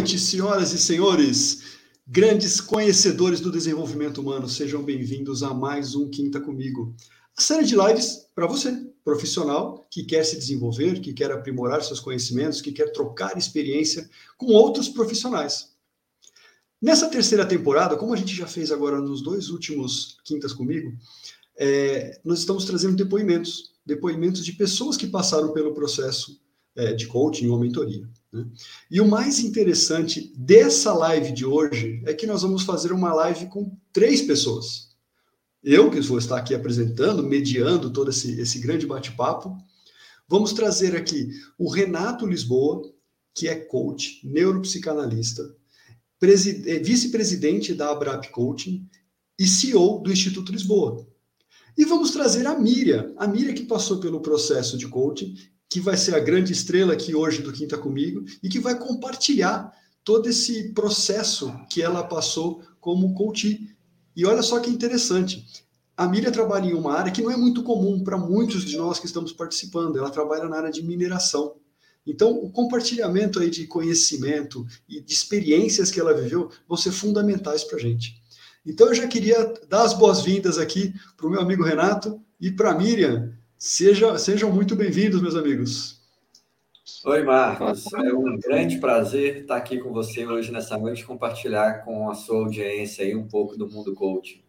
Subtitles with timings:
[0.00, 1.62] Noite, senhoras e senhores,
[2.06, 4.48] grandes conhecedores do desenvolvimento humano.
[4.48, 6.96] Sejam bem-vindos a mais um Quinta Comigo.
[7.36, 8.72] A série de lives para você,
[9.04, 14.46] profissional que quer se desenvolver, que quer aprimorar seus conhecimentos, que quer trocar experiência com
[14.46, 15.74] outros profissionais.
[16.80, 20.96] Nessa terceira temporada, como a gente já fez agora nos dois últimos Quintas Comigo,
[21.58, 26.40] é, nós estamos trazendo depoimentos, depoimentos de pessoas que passaram pelo processo
[26.74, 28.08] é, de coaching ou mentoria.
[28.32, 28.46] Né?
[28.90, 33.46] E o mais interessante dessa live de hoje é que nós vamos fazer uma live
[33.46, 34.90] com três pessoas.
[35.62, 39.56] Eu, que vou estar aqui apresentando, mediando todo esse, esse grande bate-papo.
[40.26, 42.82] Vamos trazer aqui o Renato Lisboa,
[43.34, 45.54] que é coach, neuropsicanalista,
[46.22, 48.88] é, vice-presidente da Abrap Coaching
[49.38, 51.06] e CEO do Instituto Lisboa.
[51.76, 55.34] E vamos trazer a Miriam, a Miriam que passou pelo processo de coaching
[55.70, 59.72] que vai ser a grande estrela aqui hoje do Quinta Comigo e que vai compartilhar
[60.04, 63.74] todo esse processo que ela passou como coach.
[64.16, 65.46] E olha só que interessante.
[65.96, 68.98] A Miriam trabalha em uma área que não é muito comum para muitos de nós
[68.98, 69.96] que estamos participando.
[69.96, 71.54] Ela trabalha na área de mineração.
[72.04, 77.62] Então, o compartilhamento aí de conhecimento e de experiências que ela viveu vão ser fundamentais
[77.62, 78.20] para a gente.
[78.66, 82.72] Então, eu já queria dar as boas-vindas aqui para o meu amigo Renato e para
[82.72, 83.38] a Miriam.
[83.62, 86.00] Seja, sejam muito bem-vindos, meus amigos.
[87.04, 87.92] Oi, Marcos.
[87.92, 92.38] É um grande prazer estar aqui com você hoje nessa noite, compartilhar com a sua
[92.38, 94.40] audiência aí um pouco do mundo coaching.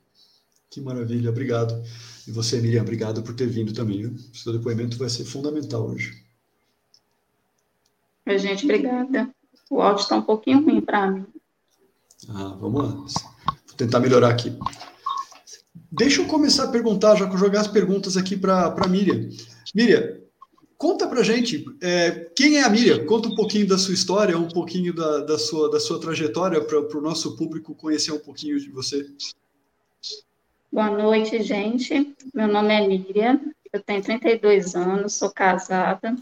[0.69, 1.84] Que maravilha, obrigado.
[2.25, 3.97] E você, Miriam, obrigado por ter vindo também.
[3.97, 4.16] Viu?
[4.34, 6.24] Seu depoimento vai ser fundamental hoje.
[8.25, 9.30] Oi, gente, obrigada.
[9.69, 11.25] O áudio está um pouquinho ruim para mim.
[12.30, 12.91] Ah, vamos lá.
[12.91, 14.57] Vou tentar melhorar aqui.
[15.74, 19.30] Deixa eu começar a perguntar, já jogar as perguntas aqui para a Miriam.
[19.74, 20.18] Miriam,
[20.78, 23.06] conta para gente é, quem é a Miriam?
[23.06, 26.98] Conta um pouquinho da sua história, um pouquinho da, da sua, da sua trajetória para
[26.98, 29.06] o nosso público conhecer um pouquinho de você.
[30.72, 32.16] Boa noite, gente.
[32.34, 33.40] Meu nome é Miriam,
[33.74, 36.16] eu tenho 32 anos, sou casada,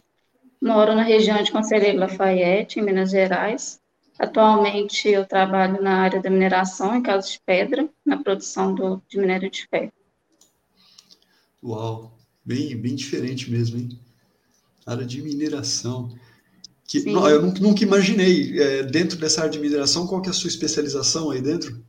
[0.61, 3.78] moro na região de Conselheiro Lafayette, em Minas Gerais.
[4.19, 9.17] Atualmente eu trabalho na área da mineração em Casa de Pedra, na produção do, de
[9.17, 9.93] minério de ferro.
[11.63, 13.97] Uau, bem, bem diferente mesmo, hein?
[14.85, 16.13] Área de mineração.
[16.85, 20.31] Que, não, eu nunca, nunca imaginei, é, dentro dessa área de mineração, qual que é
[20.31, 21.81] a sua especialização aí dentro?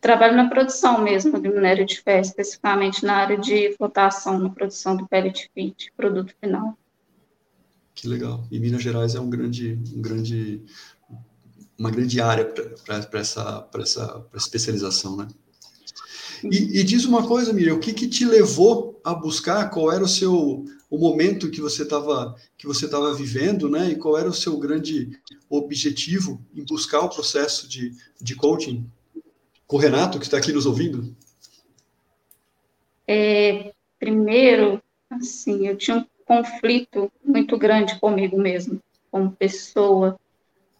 [0.00, 4.96] Trabalho na produção mesmo de minério de ferro, especificamente na área de flotação, na produção
[4.96, 6.76] do pellet fit, produto final.
[7.94, 8.46] Que legal.
[8.50, 10.62] E Minas Gerais é um grande, um grande,
[11.78, 15.28] uma grande área para essa, essa especialização, né?
[16.44, 19.70] E, e, diz uma coisa, Miriam, o que, que te levou a buscar?
[19.70, 23.90] Qual era o seu o momento que você estava que você estava vivendo, né?
[23.90, 28.86] E qual era o seu grande objetivo em buscar o processo de, de coaching?
[29.66, 31.16] Com o Renato, que está aqui nos ouvindo.
[33.06, 40.18] É, primeiro, assim, eu tinha um conflito muito grande comigo mesmo, como pessoa,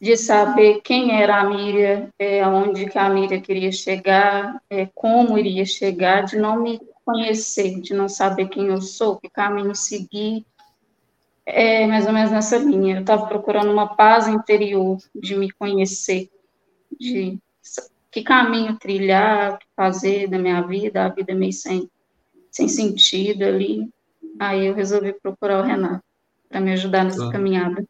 [0.00, 5.38] de saber quem era a Miriam, é, aonde que a Miriam queria chegar, é, como
[5.38, 10.46] iria chegar, de não me conhecer, de não saber quem eu sou, que caminho seguir,
[11.44, 12.96] é mais ou menos nessa linha.
[12.96, 16.30] Eu estava procurando uma paz interior de me conhecer,
[16.98, 17.38] de
[18.10, 21.90] que caminho trilhar, que fazer da minha vida, a vida meio sem,
[22.50, 23.88] sem sentido ali.
[24.42, 26.02] Aí eu resolvi procurar o Renato
[26.48, 27.30] para me ajudar nessa tá.
[27.30, 27.86] caminhada.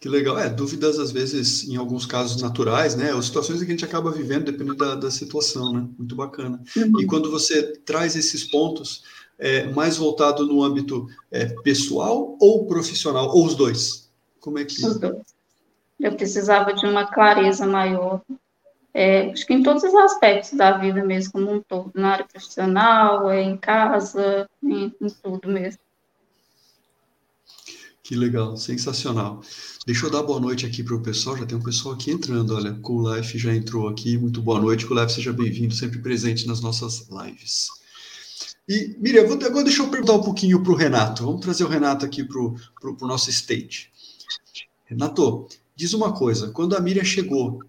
[0.00, 0.38] Que legal.
[0.38, 3.12] É, dúvidas, às vezes, em alguns casos naturais, né?
[3.12, 5.86] Ou situações que a gente acaba vivendo, dependendo da, da situação, né?
[5.98, 6.62] Muito bacana.
[6.74, 7.02] Uhum.
[7.02, 9.04] E quando você traz esses pontos,
[9.38, 14.10] é, mais voltado no âmbito é, pessoal ou profissional, ou os dois?
[14.40, 14.82] Como é que.
[14.82, 15.18] Os dois.
[16.00, 18.22] Eu precisava de uma clareza maior
[18.94, 22.24] é, acho que em todos os aspectos da vida mesmo, como um todo, na área
[22.24, 25.80] profissional, é, em casa, em, em tudo mesmo.
[28.02, 29.42] Que legal, sensacional.
[29.86, 32.54] Deixa eu dar boa noite aqui para o pessoal, já tem um pessoal aqui entrando,
[32.54, 36.46] olha, o Life já entrou aqui, muito boa noite, o Life seja bem-vindo, sempre presente
[36.46, 37.68] nas nossas lives.
[38.66, 42.06] E, Miriam, agora deixa eu perguntar um pouquinho para o Renato, vamos trazer o Renato
[42.06, 43.90] aqui para o nosso stage.
[44.86, 45.46] Renato,
[45.76, 47.62] diz uma coisa, quando a Miriam chegou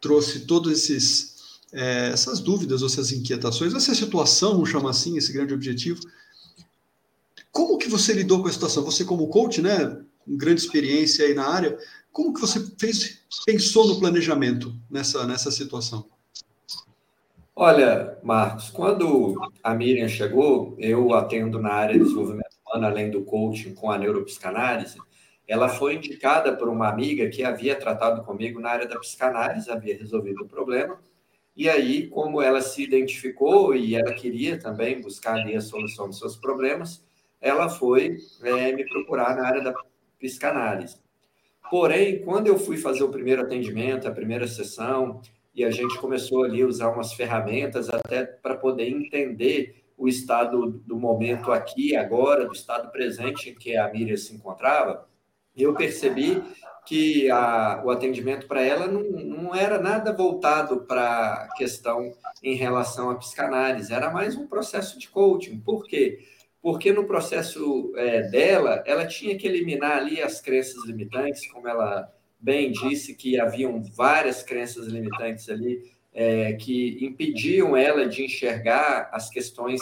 [0.00, 1.36] trouxe todas esses
[1.72, 6.00] é, essas dúvidas, essas inquietações, essa situação, chamar assim, esse grande objetivo.
[7.50, 8.84] Como que você lidou com a situação?
[8.84, 11.78] Você como coach, né, com grande experiência aí na área,
[12.12, 16.06] como que você fez, pensou no planejamento nessa, nessa situação?
[17.54, 23.22] Olha, Marcos, quando a Miriam chegou, eu atendo na área de desenvolvimento humano, além do
[23.22, 24.98] coaching com a neuropsicanálise,
[25.46, 29.96] ela foi indicada por uma amiga que havia tratado comigo na área da psicanálise, havia
[29.96, 30.98] resolvido o problema,
[31.56, 36.18] e aí, como ela se identificou e ela queria também buscar ali a solução dos
[36.18, 37.02] seus problemas,
[37.40, 39.74] ela foi é, me procurar na área da
[40.18, 40.98] psicanálise.
[41.70, 45.22] Porém, quando eu fui fazer o primeiro atendimento, a primeira sessão,
[45.54, 50.82] e a gente começou ali a usar umas ferramentas até para poder entender o estado
[50.86, 55.08] do momento aqui, agora, do estado presente em que a Miriam se encontrava,
[55.62, 56.42] eu percebi
[56.86, 62.12] que a, o atendimento para ela não, não era nada voltado para a questão
[62.42, 65.58] em relação à psicanálise, era mais um processo de coaching.
[65.58, 66.20] Por quê?
[66.62, 72.12] Porque no processo é, dela, ela tinha que eliminar ali as crenças limitantes, como ela
[72.38, 75.82] bem disse, que haviam várias crenças limitantes ali
[76.14, 79.80] é, que impediam ela de enxergar as questões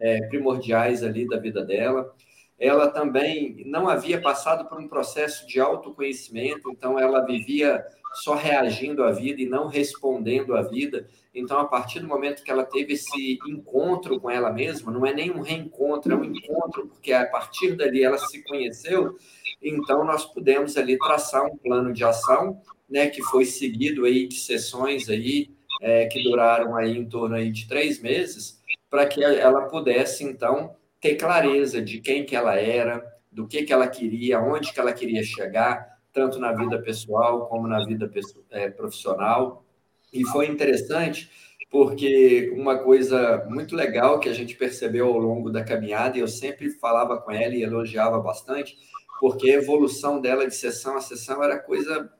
[0.00, 2.14] é, primordiais ali da vida dela.
[2.58, 9.04] Ela também não havia passado por um processo de autoconhecimento, então ela vivia só reagindo
[9.04, 11.06] à vida e não respondendo à vida.
[11.34, 15.12] Então, a partir do momento que ela teve esse encontro com ela mesma, não é
[15.12, 19.16] nem um reencontro, é um encontro, porque a partir dali ela se conheceu,
[19.62, 24.36] então nós pudemos ali traçar um plano de ação, né, que foi seguido aí de
[24.36, 25.50] sessões aí
[25.82, 30.74] é, que duraram aí em torno aí de três meses, para que ela pudesse, então,
[31.06, 34.92] ter clareza de quem que ela era, do que que ela queria, onde que ela
[34.92, 38.10] queria chegar, tanto na vida pessoal como na vida
[38.50, 39.64] é, profissional.
[40.12, 41.30] E foi interessante
[41.70, 46.28] porque uma coisa muito legal que a gente percebeu ao longo da caminhada, e eu
[46.28, 48.76] sempre falava com ela e elogiava bastante,
[49.20, 52.10] porque a evolução dela de sessão a sessão era coisa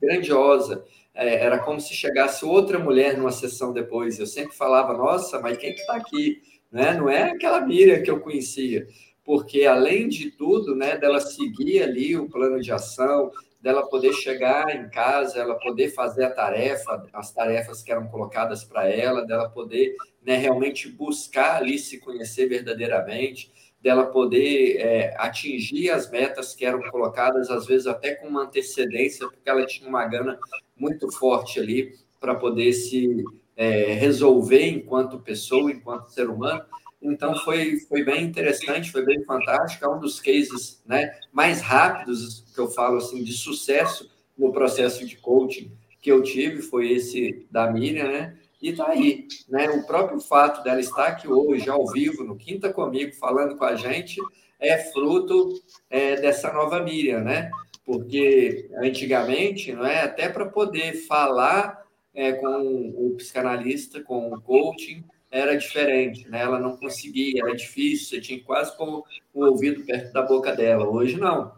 [0.00, 0.84] grandiosa
[1.14, 4.18] é, era como se chegasse outra mulher numa sessão depois.
[4.18, 6.40] Eu sempre falava, nossa, mas quem que está aqui?
[6.70, 6.94] Né?
[6.94, 8.86] Não é aquela Miriam que eu conhecia.
[9.24, 13.30] Porque, além de tudo, né, dela seguir ali o plano de ação,
[13.60, 18.64] dela poder chegar em casa, ela poder fazer a tarefa, as tarefas que eram colocadas
[18.64, 25.90] para ela, dela poder né, realmente buscar ali se conhecer verdadeiramente, dela poder é, atingir
[25.90, 30.06] as metas que eram colocadas, às vezes até com uma antecedência, porque ela tinha uma
[30.06, 30.38] gana
[30.76, 33.24] muito forte ali para poder se
[33.60, 36.64] é, resolver enquanto pessoa, enquanto ser humano.
[37.02, 39.84] Então foi, foi bem interessante, foi bem fantástico.
[39.84, 45.06] É um dos cases né, mais rápidos que eu falo assim de sucesso no processo
[45.06, 45.70] de coaching
[46.00, 48.38] que eu tive foi esse da Miriam, né?
[48.62, 49.68] E tá aí, né?
[49.68, 53.74] O próprio fato dela estar aqui hoje, ao vivo, no Quinta Comigo, falando com a
[53.74, 54.16] gente,
[54.58, 55.60] é fruto
[55.90, 57.50] é, dessa nova Miriam, né?
[57.90, 61.79] porque antigamente, não é, até para poder falar
[62.14, 66.42] é, com o psicanalista, com o coaching, era diferente, né?
[66.42, 70.88] Ela não conseguia, era difícil, você tinha quase como o ouvido perto da boca dela.
[70.88, 71.52] Hoje não.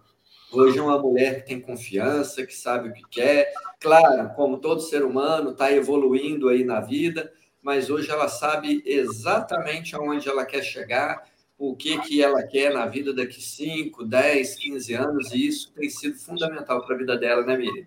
[0.52, 3.52] Hoje é uma mulher que tem confiança, que sabe o que quer.
[3.80, 7.32] Claro, como todo ser humano, está evoluindo aí na vida,
[7.62, 11.24] mas hoje ela sabe exatamente aonde ela quer chegar
[11.56, 15.88] o que, que ela quer na vida daqui 5, 10, 15 anos, e isso tem
[15.88, 17.86] sido fundamental para a vida dela, né, Miriam?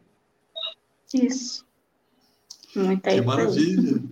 [1.13, 1.65] Isso.
[2.75, 4.03] Muita que maravilha.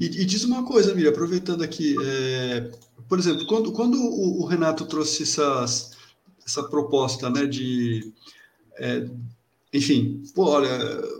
[0.00, 2.70] E, e, diz uma coisa, Miriam, aproveitando aqui, é,
[3.08, 5.92] por exemplo, quando, quando o, o, Renato trouxe essas,
[6.44, 8.12] essa proposta né, de.
[8.78, 9.06] É,
[9.72, 10.68] enfim, pô, olha,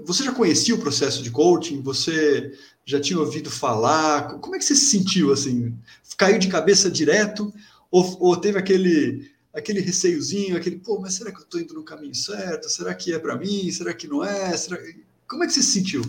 [0.05, 1.81] você já conhecia o processo de coaching?
[1.83, 2.53] Você
[2.85, 4.41] já tinha ouvido falar?
[4.41, 5.75] Como é que você se sentiu assim?
[6.17, 7.53] Caiu de cabeça direto
[7.91, 11.83] ou, ou teve aquele aquele receiozinho, aquele, pô, mas será que eu estou indo no
[11.83, 12.69] caminho certo?
[12.69, 13.71] Será que é para mim?
[13.71, 14.57] Será que não é?
[14.57, 14.81] Será...
[15.29, 16.03] Como é que você se sentiu?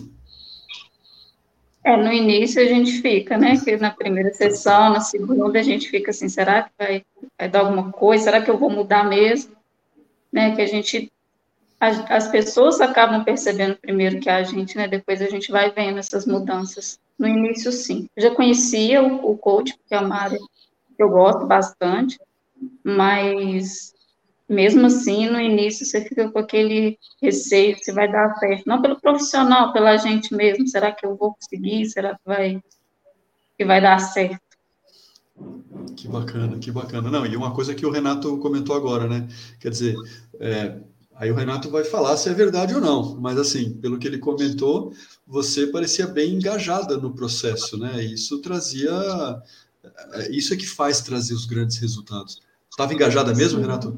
[1.84, 3.56] É, no início a gente fica, né?
[3.56, 7.04] Que na primeira sessão, na segunda a gente fica assim, será que vai,
[7.36, 8.24] vai dar alguma coisa?
[8.24, 9.52] Será que eu vou mudar mesmo?
[10.32, 10.54] Né?
[10.54, 11.10] Que a gente
[11.82, 14.86] as, as pessoas acabam percebendo primeiro que a gente, né?
[14.86, 17.00] Depois a gente vai vendo essas mudanças.
[17.18, 18.08] No início, sim.
[18.14, 22.20] Eu já conhecia o, o coach, porque é uma área que eu gosto bastante,
[22.84, 23.91] mas
[24.52, 28.64] mesmo assim, no início, você fica com aquele receio se vai dar certo.
[28.66, 30.66] Não pelo profissional, pela gente mesmo.
[30.68, 31.86] Será que eu vou conseguir?
[31.86, 32.62] Será que vai,
[33.56, 34.40] que vai dar certo?
[35.96, 37.10] Que bacana, que bacana.
[37.10, 39.26] Não, e uma coisa que o Renato comentou agora, né?
[39.58, 39.96] Quer dizer,
[40.38, 40.76] é,
[41.14, 44.18] Aí o Renato vai falar se é verdade ou não, mas assim, pelo que ele
[44.18, 44.92] comentou,
[45.24, 48.02] você parecia bem engajada no processo, né?
[48.02, 48.90] Isso trazia.
[50.14, 52.40] É, isso é que faz trazer os grandes resultados.
[52.68, 53.96] Estava engajada mesmo, Renato?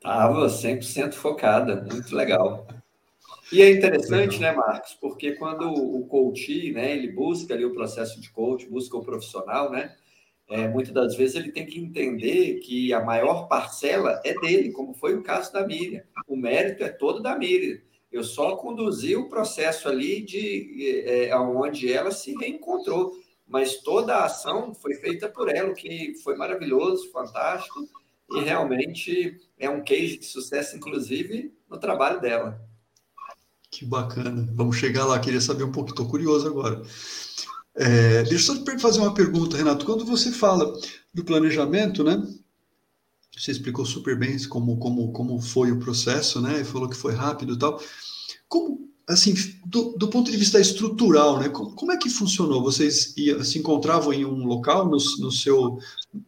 [0.00, 2.66] Estava 100% focada, muito legal.
[3.52, 4.54] E é interessante, legal.
[4.54, 4.94] né, Marcos?
[4.94, 9.70] Porque quando o coach, né, ele busca ali o processo de coach, busca o profissional,
[9.70, 9.94] né?
[10.50, 14.92] é, muitas das vezes ele tem que entender que a maior parcela é dele, como
[14.92, 16.02] foi o caso da Miriam.
[16.26, 17.78] O mérito é todo da Miriam.
[18.10, 23.12] Eu só conduzi o processo ali de é, onde ela se reencontrou,
[23.46, 27.88] mas toda a ação foi feita por ela, o que foi maravilhoso, fantástico,
[28.32, 32.60] e realmente é um case de sucesso, inclusive, no trabalho dela.
[33.70, 34.48] Que bacana.
[34.54, 36.82] Vamos chegar lá, queria saber um pouco, estou curioso agora.
[37.74, 39.86] É, deixa eu só te fazer uma pergunta, Renato.
[39.86, 40.72] Quando você fala
[41.14, 42.20] do planejamento, né?
[43.36, 46.64] Você explicou super bem como, como, como foi o processo, né?
[46.64, 47.80] Falou que foi rápido e tal.
[48.48, 51.48] Como, assim, do, do ponto de vista estrutural, né?
[51.48, 52.62] Como, como é que funcionou?
[52.62, 55.78] Vocês ia, se encontravam em um local no, no, seu,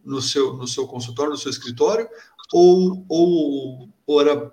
[0.05, 2.09] no, seu, no seu consultório, no seu escritório?
[2.53, 4.51] Ou, ou, ou era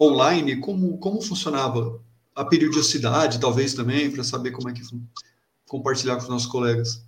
[0.00, 0.60] online?
[0.60, 2.00] Como, como funcionava?
[2.34, 4.82] A periodicidade, talvez, também, para saber como é que
[5.66, 7.04] compartilhar com os nossos colegas.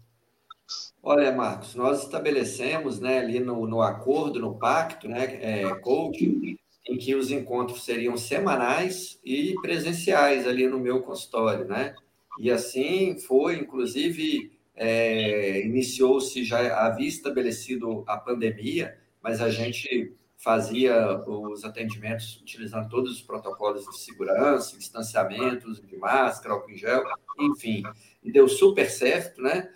[1.02, 6.58] Olha, Marcos, nós estabelecemos né, ali no, no acordo, no pacto, né, é, coaching,
[6.88, 11.94] em que os encontros seriam semanais e presenciais ali no meu consultório, né?
[12.38, 21.22] E assim foi, inclusive, é, iniciou-se, já havia estabelecido a pandemia, mas a gente fazia
[21.26, 27.04] os atendimentos utilizando todos os protocolos de segurança, distanciamento, de máscara, álcool em gel,
[27.38, 27.82] enfim,
[28.24, 29.68] e deu super certo, né?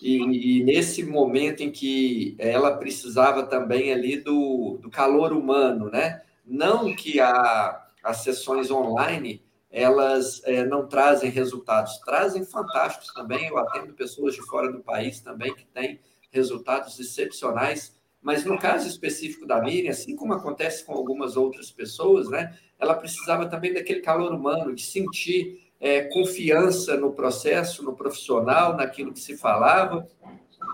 [0.00, 6.22] E, e, nesse momento em que ela precisava também ali do, do calor humano, né?
[6.44, 13.46] Não que a, as sessões online elas é, não trazem resultados, trazem fantásticos também.
[13.46, 15.98] Eu atendo pessoas de fora do país também que têm
[16.30, 17.98] resultados excepcionais.
[18.20, 22.94] Mas no caso específico da Miriam, assim como acontece com algumas outras pessoas, né, ela
[22.94, 29.18] precisava também daquele calor humano, de sentir é, confiança no processo, no profissional, naquilo que
[29.18, 30.06] se falava,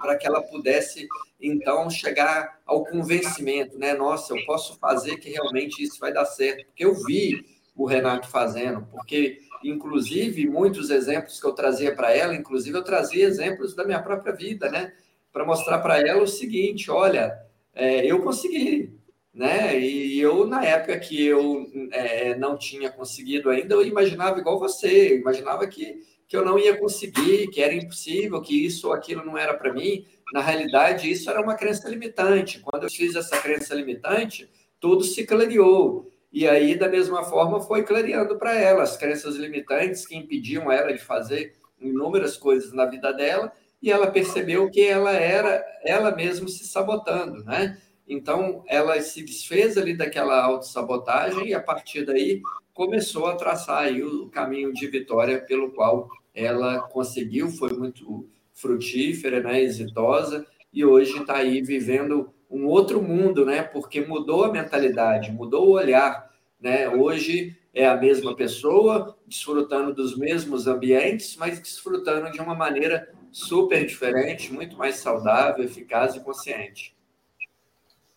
[0.00, 1.07] para que ela pudesse,
[1.40, 3.95] então, chegar ao convencimento, né?
[3.95, 7.45] Nossa, eu posso fazer que realmente isso vai dar certo, porque eu vi
[7.76, 13.25] o Renato fazendo, porque, inclusive, muitos exemplos que eu trazia para ela, inclusive, eu trazia
[13.25, 14.92] exemplos da minha própria vida, né?
[15.33, 17.38] para mostrar para ela o seguinte: olha,
[17.75, 18.92] é, eu consegui,
[19.33, 19.78] né?
[19.78, 25.12] E eu, na época que eu é, não tinha conseguido ainda, eu imaginava igual você,
[25.12, 29.25] eu imaginava que, que eu não ia conseguir, que era impossível, que isso ou aquilo
[29.25, 30.04] não era para mim.
[30.32, 32.61] Na realidade, isso era uma crença limitante.
[32.61, 36.12] Quando eu fiz essa crença limitante, tudo se clareou.
[36.30, 40.92] E aí, da mesma forma, foi clareando para ela as crenças limitantes que impediam ela
[40.92, 46.49] de fazer inúmeras coisas na vida dela e ela percebeu que ela era ela mesma
[46.49, 47.80] se sabotando, né?
[48.08, 52.40] Então, ela se desfez ali daquela autossabotagem e, a partir daí,
[52.72, 59.40] começou a traçar aí o caminho de vitória pelo qual ela conseguiu, foi muito frutífera,
[59.40, 65.30] né, exitosa, e hoje está aí vivendo um outro mundo, né, porque mudou a mentalidade,
[65.30, 72.32] mudou o olhar, né, hoje é a mesma pessoa, desfrutando dos mesmos ambientes, mas desfrutando
[72.32, 76.97] de uma maneira super diferente, muito mais saudável, eficaz e consciente.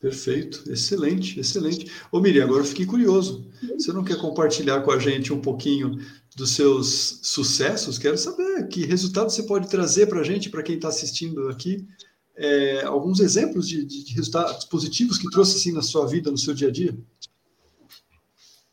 [0.01, 1.91] Perfeito, excelente, excelente.
[2.11, 3.47] Ô Miriam, agora eu fiquei curioso.
[3.77, 5.99] Você não quer compartilhar com a gente um pouquinho
[6.35, 7.99] dos seus sucessos?
[7.99, 11.87] Quero saber que resultado você pode trazer para a gente, para quem está assistindo aqui,
[12.35, 16.55] é, alguns exemplos de, de, resultados positivos que trouxe assim na sua vida, no seu
[16.55, 16.97] dia a dia.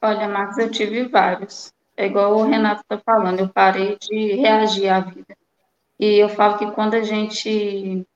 [0.01, 1.75] Olha, Marcos, eu tive vários.
[1.95, 5.37] É igual o Renato está falando, eu parei de reagir à vida.
[6.01, 8.07] E eu falo que quando a gente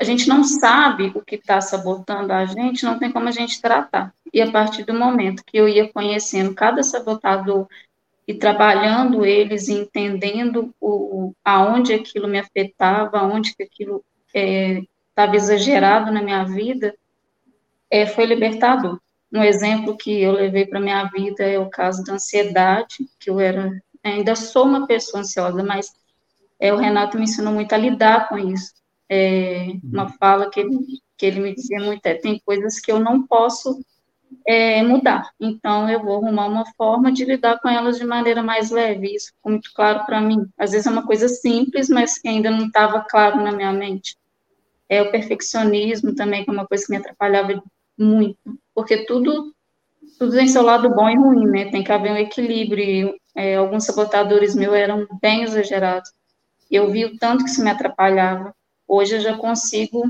[0.00, 3.60] a gente não sabe o que está sabotando a gente, não tem como a gente
[3.60, 4.14] tratar.
[4.32, 7.68] E a partir do momento que eu ia conhecendo cada sabotador
[8.26, 14.02] e trabalhando eles, entendendo o, aonde aquilo me afetava, aonde que aquilo
[14.34, 16.94] estava é, exagerado na minha vida,
[17.90, 18.98] é, foi libertador.
[19.30, 23.38] Um exemplo que eu levei para minha vida é o caso da ansiedade, que eu
[23.38, 23.70] era,
[24.02, 25.92] ainda sou uma pessoa ansiosa, mas
[26.58, 28.79] é, o Renato me ensinou muito a lidar com isso.
[29.12, 30.12] É, uma uhum.
[30.20, 30.78] fala que ele,
[31.18, 33.84] que ele me dizia muito é, tem coisas que eu não posso
[34.46, 38.70] é, mudar, então eu vou arrumar uma forma de lidar com elas de maneira mais
[38.70, 40.46] leve, isso ficou muito claro para mim.
[40.56, 44.16] Às vezes é uma coisa simples, mas que ainda não estava claro na minha mente.
[44.88, 47.60] É o perfeccionismo também, que é uma coisa que me atrapalhava
[47.98, 48.38] muito,
[48.72, 49.52] porque tudo
[50.18, 51.70] tudo tem seu lado bom e ruim, né?
[51.70, 53.14] Tem que haver um equilíbrio.
[53.34, 56.10] É, alguns sabotadores meus eram bem exagerados
[56.70, 58.54] eu vi o tanto que isso me atrapalhava.
[58.92, 60.02] Hoje eu já consigo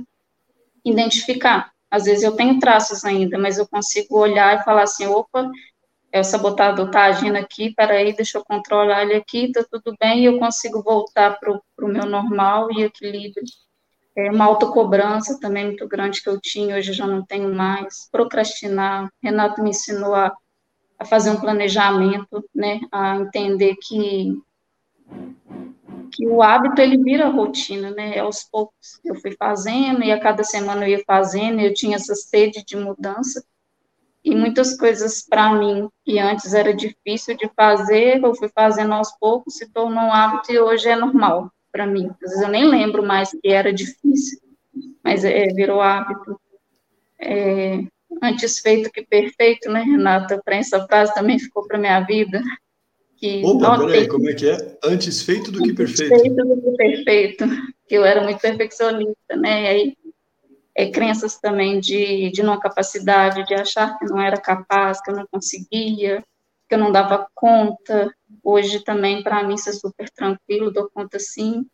[0.82, 1.70] identificar.
[1.90, 5.50] Às vezes eu tenho traços ainda, mas eu consigo olhar e falar assim, opa,
[6.10, 10.20] é o sabotador está agindo aqui, peraí, deixa eu controlar ele aqui, tá tudo bem,
[10.20, 13.44] e eu consigo voltar para o meu normal e equilíbrio.
[14.16, 19.10] é, uma autocobrança também muito grande que eu tinha, hoje já não tenho mais, procrastinar.
[19.22, 20.34] Renato me ensinou a,
[20.99, 24.40] a fazer um planejamento, né, a entender que
[26.12, 28.18] que o hábito ele vira rotina, né?
[28.18, 32.14] Aos poucos eu fui fazendo e a cada semana eu ia fazendo, eu tinha essa
[32.14, 33.44] sede de mudança
[34.23, 39.11] e muitas coisas para mim que antes era difícil de fazer, eu fui fazendo aos
[39.18, 42.11] poucos, se tornou um hábito e hoje é normal para mim.
[42.23, 44.38] Às vezes eu nem lembro mais que era difícil,
[45.02, 46.38] mas é, virou hábito.
[47.18, 47.80] É,
[48.23, 50.40] antes feito que perfeito, né, Renata?
[50.44, 52.42] Para essa frase também ficou para minha vida.
[53.21, 54.79] Que, Opa, peraí, como é que é?
[54.83, 56.15] Antes feito do que perfeito.
[56.15, 57.45] Antes feito do que perfeito,
[57.87, 59.62] que eu era muito perfeccionista, né?
[59.62, 59.97] E aí,
[60.75, 65.17] é, crenças também de, de não capacidade, de achar que não era capaz, que eu
[65.17, 66.25] não conseguia,
[66.67, 68.11] que eu não dava conta.
[68.43, 71.67] Hoje também, para mim, isso é super tranquilo, dou conta sim.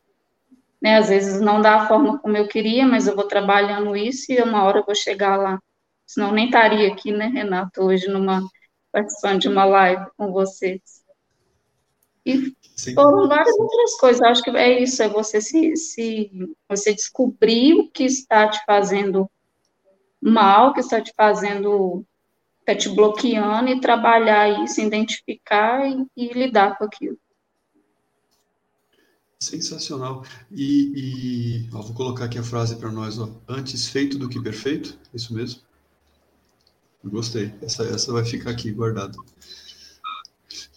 [0.83, 0.97] Né?
[0.97, 4.43] Às vezes não dá a forma como eu queria, mas eu vou trabalhando isso e
[4.43, 5.61] uma hora eu vou chegar lá.
[6.05, 8.43] Senão nem estaria aqui, né, Renato, hoje numa
[8.91, 10.96] participando de uma live com vocês.
[12.27, 12.95] E Sim.
[12.95, 14.23] foram várias outras coisas.
[14.23, 16.31] Acho que é isso, é você se, se
[16.69, 19.31] você descobrir o que está te fazendo
[20.21, 22.05] mal, o que está te fazendo,
[22.61, 27.17] está te bloqueando e trabalhar isso, identificar e, e lidar com aquilo.
[29.39, 30.25] Sensacional.
[30.51, 34.43] E, e ó, vou colocar aqui a frase para nós: ó, antes feito do que
[34.43, 34.99] perfeito.
[35.15, 35.61] Isso mesmo?
[37.05, 37.55] Gostei.
[37.63, 39.17] Essa, essa vai ficar aqui guardada.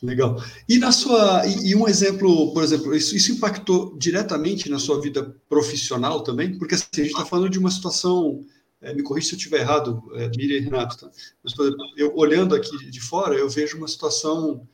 [0.01, 0.41] Legal.
[0.67, 5.01] E na sua e, e, um exemplo, por exemplo, isso, isso impactou diretamente na sua
[5.01, 8.45] vida profissional também, porque assim, a gente está falando de uma situação,
[8.81, 11.11] é, me corrija se eu estiver errado, é, Miriam e Renato, tá?
[11.43, 14.65] mas por exemplo, eu olhando aqui de fora, eu vejo uma situação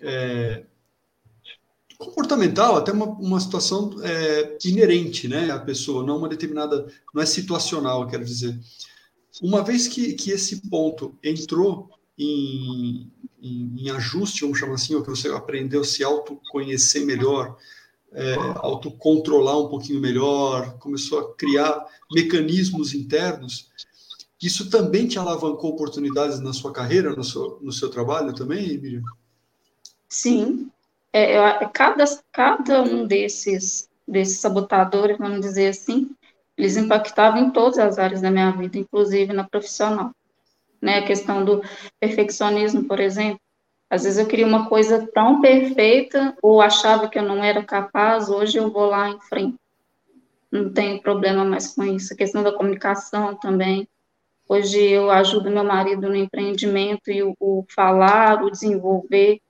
[0.00, 0.64] é,
[1.96, 7.26] comportamental, até uma, uma situação é, inerente, né, à pessoa, não uma determinada, não é
[7.26, 8.58] situacional, quero dizer.
[9.40, 15.02] Uma vez que, que esse ponto entrou em, em, em, ajuste, vamos chamar assim, ou
[15.02, 17.56] que você aprendeu a se autoconhecer melhor,
[18.12, 23.70] é, autocontrolar um pouquinho melhor, começou a criar mecanismos internos,
[24.40, 29.02] isso também te alavancou oportunidades na sua carreira, no seu, no seu trabalho também, Miriam?
[30.08, 30.70] Sim.
[31.12, 36.10] É, é cada, cada um desses, desses sabotadores, vamos dizer assim,
[36.56, 40.12] eles impactavam em todas as áreas da minha vida, inclusive na profissional
[40.80, 40.98] né?
[40.98, 41.62] A questão do
[42.00, 43.40] perfeccionismo, por exemplo.
[43.88, 48.28] Às vezes eu queria uma coisa tão perfeita ou achava que eu não era capaz,
[48.28, 49.56] hoje eu vou lá em frente.
[50.50, 52.12] Não tenho problema mais com isso.
[52.12, 53.88] A questão da comunicação também.
[54.48, 59.40] Hoje eu ajudo meu marido no empreendimento e o, o falar, o desenvolver.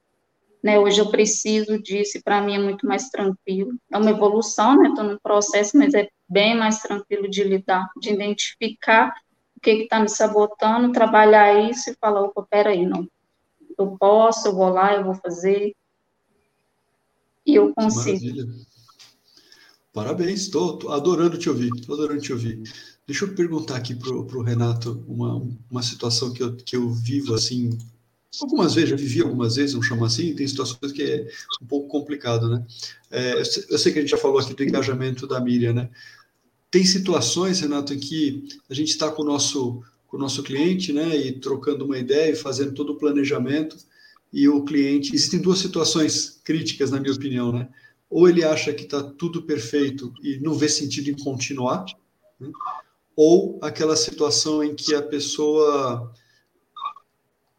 [0.63, 0.79] Né?
[0.79, 3.73] Hoje eu preciso disso e para mim é muito mais tranquilo.
[3.91, 4.89] É uma evolução, né?
[4.89, 9.15] Estou num processo, mas é bem mais tranquilo de lidar, de identificar
[9.75, 13.09] que está me sabotando, trabalhar isso e falar, opa, peraí, não,
[13.79, 15.75] eu posso, eu vou lá, eu vou fazer,
[17.45, 18.25] e eu consigo.
[18.25, 18.67] Maravilha.
[19.93, 22.63] Parabéns, estou adorando te ouvir, estou adorando te ouvir.
[23.07, 27.35] Deixa eu perguntar aqui para o Renato uma, uma situação que eu, que eu vivo
[27.35, 27.79] assim,
[28.43, 31.29] algumas vezes, já vivi algumas vezes, vamos chamar assim, tem situações que é
[31.63, 32.67] um pouco complicado, né?
[33.11, 35.89] É, eu sei que a gente já falou aqui do engajamento da Miriam, né?
[36.77, 40.93] Tem situações, Renato, em que a gente está com o nosso, com o nosso cliente,
[40.93, 43.79] né, e trocando uma ideia e fazendo todo o planejamento,
[44.31, 45.15] e o cliente.
[45.15, 47.67] Existem duas situações críticas, na minha opinião, né?
[48.11, 51.87] Ou ele acha que está tudo perfeito e não vê sentido em continuar,
[52.39, 52.51] né?
[53.17, 56.13] ou aquela situação em que a pessoa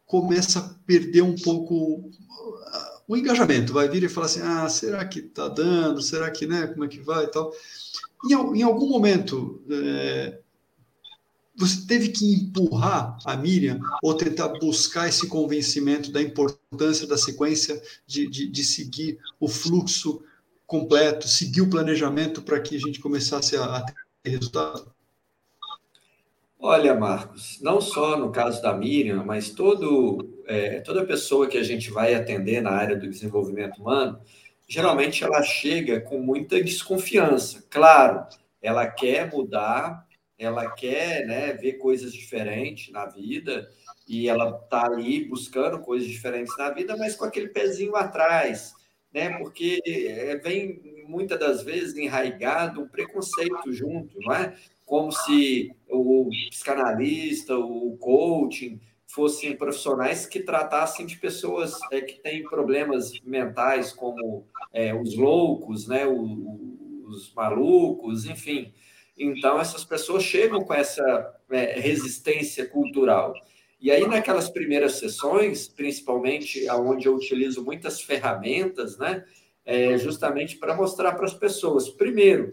[0.06, 2.08] começa a perder um pouco
[3.08, 6.66] o engajamento, vai vir e falar assim, ah, será que está dando, será que, né,
[6.66, 7.50] como é que vai e tal.
[8.26, 10.38] Em, em algum momento, é,
[11.56, 17.82] você teve que empurrar a Miriam ou tentar buscar esse convencimento da importância da sequência
[18.06, 20.22] de, de, de seguir o fluxo
[20.66, 23.82] completo, seguir o planejamento para que a gente começasse a, a
[24.22, 24.92] ter resultado?
[26.60, 31.62] Olha, Marcos, não só no caso da Miriam, mas todo, é, toda pessoa que a
[31.62, 34.20] gente vai atender na área do desenvolvimento humano,
[34.66, 37.64] geralmente ela chega com muita desconfiança.
[37.70, 38.26] Claro,
[38.60, 40.06] ela quer mudar,
[40.38, 43.68] ela quer né, ver coisas diferentes na vida,
[44.08, 48.72] e ela está ali buscando coisas diferentes na vida, mas com aquele pezinho atrás,
[49.12, 49.36] né?
[49.38, 54.56] Porque é, vem muitas das vezes enraigado um preconceito junto, não é?
[54.86, 62.44] Como se o psicanalista, o coaching fossem profissionais que tratassem de pessoas é, que têm
[62.44, 66.30] problemas mentais, como é, os loucos, né, os,
[67.06, 68.72] os malucos, enfim.
[69.16, 73.34] Então, essas pessoas chegam com essa é, resistência cultural.
[73.80, 79.24] E aí, naquelas primeiras sessões, principalmente onde eu utilizo muitas ferramentas, né,
[79.64, 82.50] é justamente para mostrar para as pessoas, primeiro,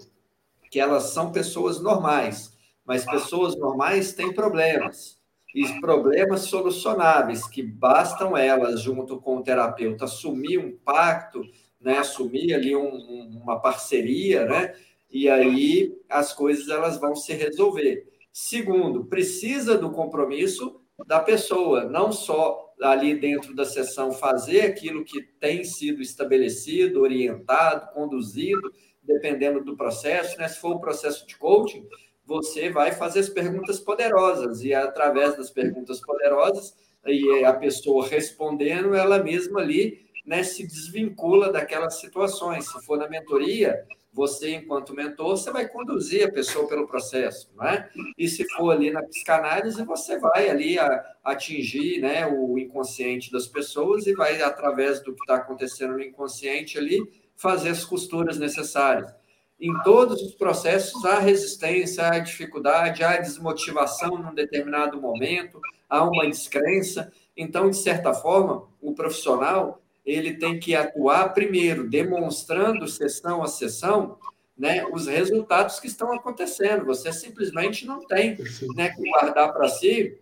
[0.72, 5.20] que elas são pessoas normais, mas pessoas normais têm problemas.
[5.56, 11.41] E problemas solucionáveis, que bastam elas, junto com o terapeuta, assumir um pacto,
[11.80, 14.76] né, assumir ali um, uma parceria, né,
[15.10, 18.06] e aí as coisas elas vão se resolver.
[18.34, 25.22] Segundo, precisa do compromisso da pessoa, não só ali dentro da sessão fazer aquilo que
[25.22, 30.48] tem sido estabelecido, orientado, conduzido, dependendo do processo, né?
[30.48, 31.88] Se for o processo de coaching,
[32.26, 38.96] você vai fazer as perguntas poderosas e através das perguntas poderosas e a pessoa respondendo,
[38.96, 42.66] ela mesma ali, né, se desvincula daquelas situações.
[42.66, 47.68] Se for na mentoria, você, enquanto mentor, você vai conduzir a pessoa pelo processo, não
[47.68, 47.90] é?
[48.18, 53.46] E se for ali na psicanálise, você vai ali a, atingir né, o inconsciente das
[53.46, 56.98] pessoas e vai, através do que está acontecendo no inconsciente ali,
[57.36, 59.14] fazer as costuras necessárias.
[59.60, 66.28] Em todos os processos há resistência, há dificuldade, há desmotivação num determinado momento, há uma
[66.28, 67.12] descrença.
[67.38, 74.18] Então, de certa forma, o profissional ele tem que atuar primeiro, demonstrando sessão a sessão,
[74.58, 76.86] né, os resultados que estão acontecendo.
[76.86, 78.38] Você simplesmente não tem
[78.76, 80.20] né, que guardar para si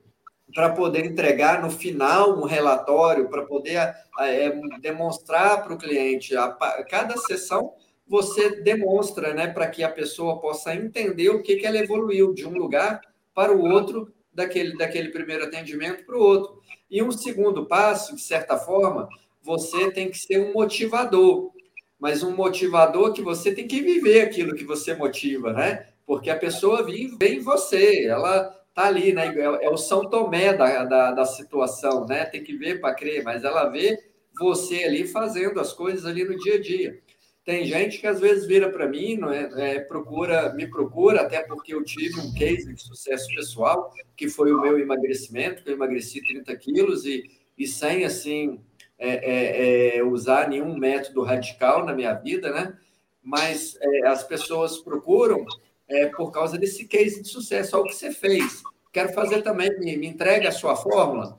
[0.54, 6.36] para poder entregar no final um relatório, para poder é, demonstrar para o cliente.
[6.38, 6.50] A,
[6.88, 7.74] cada sessão
[8.08, 12.46] você demonstra né, para que a pessoa possa entender o que, que ela evoluiu de
[12.46, 13.02] um lugar
[13.34, 16.62] para o outro, daquele, daquele primeiro atendimento para o outro.
[16.90, 19.08] E um segundo passo, de certa forma,
[19.42, 21.52] você tem que ser um motivador,
[22.00, 25.88] mas um motivador que você tem que viver aquilo que você motiva, né?
[26.06, 29.28] Porque a pessoa vive em você, ela tá ali, né?
[29.28, 32.26] É, é o São Tomé da, da, da situação, né?
[32.26, 33.98] Tem que ver para crer, mas ela vê
[34.38, 37.00] você ali fazendo as coisas ali no dia a dia.
[37.46, 41.42] Tem gente que às vezes vira para mim, não é, é, procura, me procura, até
[41.42, 45.74] porque eu tive um case de sucesso pessoal, que foi o meu emagrecimento, que eu
[45.74, 48.62] emagreci 30 quilos e, e sem assim
[48.98, 52.78] é, é, é, usar nenhum método radical na minha vida, né?
[53.22, 55.46] Mas é, as pessoas procuram
[55.90, 57.76] é, por causa desse case de sucesso.
[57.76, 58.64] Olha o que você fez.
[58.94, 61.38] Quero fazer também, me, me entregue a sua fórmula.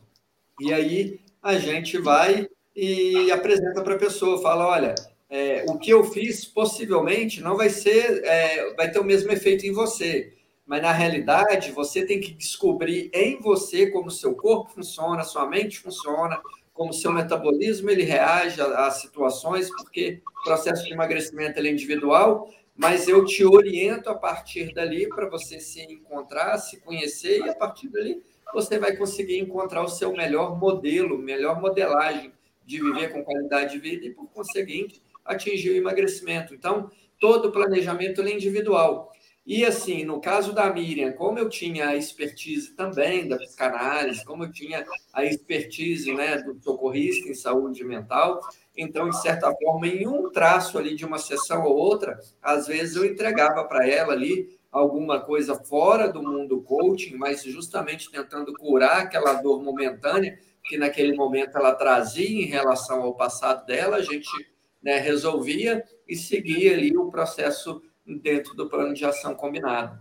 [0.60, 4.94] E aí a gente vai e apresenta para a pessoa, fala, olha,
[5.34, 9.66] é, o que eu fiz possivelmente não vai ser, é, vai ter o mesmo efeito
[9.66, 10.32] em você,
[10.64, 15.80] mas na realidade você tem que descobrir em você como seu corpo funciona, sua mente
[15.80, 16.40] funciona,
[16.72, 23.08] como seu metabolismo ele reage às situações, porque o processo de emagrecimento é individual, mas
[23.08, 27.88] eu te oriento a partir dali para você se encontrar, se conhecer, e a partir
[27.88, 32.32] dali você vai conseguir encontrar o seu melhor modelo, melhor modelagem
[32.64, 36.54] de viver com qualidade de vida e, por conseguinte, atingir o emagrecimento.
[36.54, 39.12] Então, todo o planejamento é individual.
[39.46, 44.44] E assim, no caso da Miriam, como eu tinha a expertise também da psicanálise, como
[44.44, 48.40] eu tinha a expertise né, do socorrista em saúde mental,
[48.76, 52.96] então, de certa forma, em um traço ali de uma sessão ou outra, às vezes
[52.96, 59.02] eu entregava para ela ali alguma coisa fora do mundo coaching, mas justamente tentando curar
[59.02, 64.28] aquela dor momentânea que naquele momento ela trazia em relação ao passado dela, a gente
[64.84, 69.98] né, resolvia e seguia ali o processo dentro do plano de ação combinado.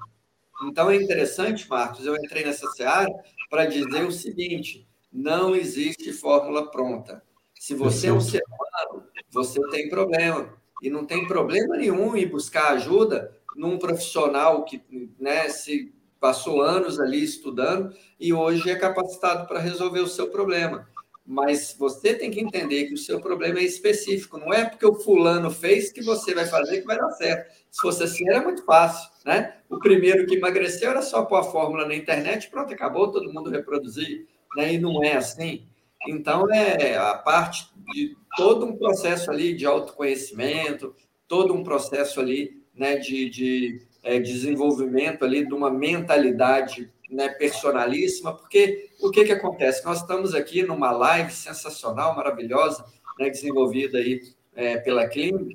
[0.65, 3.09] Então é interessante, Marcos, eu entrei nessa seara
[3.49, 7.23] para dizer o seguinte: não existe fórmula pronta.
[7.57, 10.53] Se você é um ser humano, você tem problema.
[10.81, 14.83] E não tem problema nenhum em buscar ajuda num profissional que
[15.17, 20.87] né, se passou anos ali estudando e hoje é capacitado para resolver o seu problema
[21.25, 24.37] mas você tem que entender que o seu problema é específico.
[24.37, 27.53] Não é porque o fulano fez que você vai fazer que vai dar certo.
[27.71, 29.55] Se fosse assim, era muito fácil, né?
[29.69, 33.49] O primeiro que emagreceu era só pôr a fórmula na internet, pronto, acabou, todo mundo
[33.49, 34.73] reproduzir, né?
[34.73, 35.65] E não é assim.
[36.07, 40.93] Então, é a parte de todo um processo ali de autoconhecimento,
[41.27, 48.35] todo um processo ali, né, de, de é, desenvolvimento ali de uma mentalidade né, personalíssima,
[48.35, 49.85] porque o que, que acontece?
[49.85, 52.85] Nós estamos aqui numa live sensacional, maravilhosa,
[53.19, 54.21] né, desenvolvida aí
[54.55, 55.49] é, pela Clean,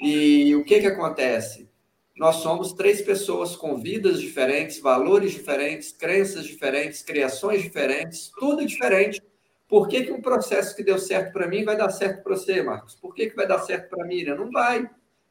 [0.00, 1.70] e o que, que acontece?
[2.16, 9.22] Nós somos três pessoas com vidas diferentes, valores diferentes, crenças diferentes, criações diferentes, tudo diferente.
[9.68, 12.62] Por que, que um processo que deu certo para mim vai dar certo para você,
[12.62, 12.94] Marcos?
[12.94, 14.36] Por que, que vai dar certo para a Miriam?
[14.36, 14.88] Não vai.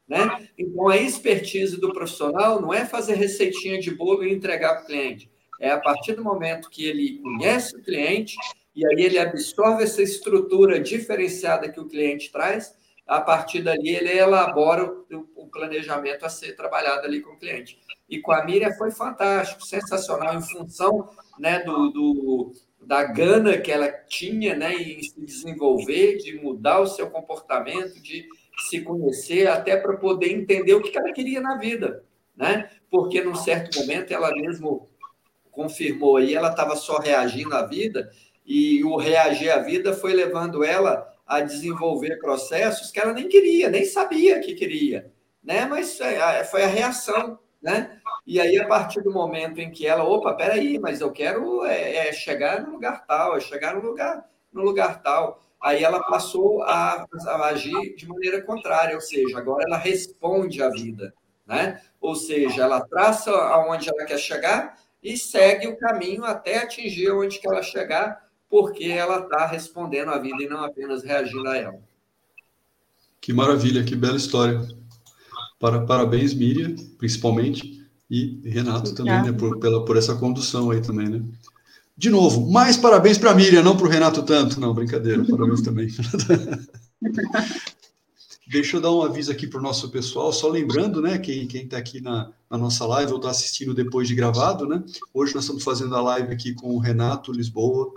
[0.08, 0.48] Né?
[0.58, 4.86] Então, a expertise do profissional não é fazer receitinha de bolo e entregar para o
[4.86, 5.31] cliente.
[5.62, 8.34] É a partir do momento que ele conhece o cliente
[8.74, 12.74] e aí ele absorve essa estrutura diferenciada que o cliente traz,
[13.06, 14.92] a partir dali ele elabora
[15.36, 17.78] o, planejamento a ser trabalhado ali com o cliente.
[18.08, 23.70] E com a Miriam foi fantástico, sensacional, em função né, do, do da gana que
[23.70, 28.26] ela tinha né, em se desenvolver, de mudar o seu comportamento, de
[28.68, 32.02] se conhecer, até para poder entender o que ela queria na vida.
[32.36, 32.68] Né?
[32.90, 34.88] Porque, num certo momento, ela mesmo
[35.52, 38.10] confirmou aí, ela estava só reagindo à vida,
[38.44, 43.70] e o reagir à vida foi levando ela a desenvolver processos que ela nem queria,
[43.70, 45.12] nem sabia que queria,
[45.42, 45.66] né?
[45.66, 48.00] Mas é, foi a reação, né?
[48.26, 52.08] E aí, a partir do momento em que ela, opa, peraí, mas eu quero é,
[52.08, 55.40] é chegar no lugar tal, é chegar no lugar, no lugar tal.
[55.60, 60.68] Aí ela passou a, a, agir de maneira contrária, ou seja, agora ela responde à
[60.68, 61.14] vida,
[61.46, 61.80] né?
[62.00, 67.40] Ou seja, ela traça aonde ela quer chegar e segue o caminho até atingir onde
[67.40, 71.80] que ela chegar, porque ela está respondendo à vida e não apenas reagindo a ela.
[73.20, 74.60] Que maravilha, que bela história.
[75.58, 77.80] Para, parabéns, Miriam, principalmente.
[78.10, 81.22] E Renato também, né, por, pela, por essa condução aí também, né?
[81.96, 84.60] De novo, mais parabéns para a Miriam, não para o Renato tanto.
[84.60, 85.88] Não, brincadeira, parabéns também.
[88.46, 91.78] Deixa eu dar um aviso aqui para o nosso pessoal, só lembrando, né, quem está
[91.78, 94.82] aqui na, na, nossa live ou está assistindo depois de gravado, né?
[95.14, 97.92] Hoje nós estamos fazendo a live aqui com o Renato Lisboa,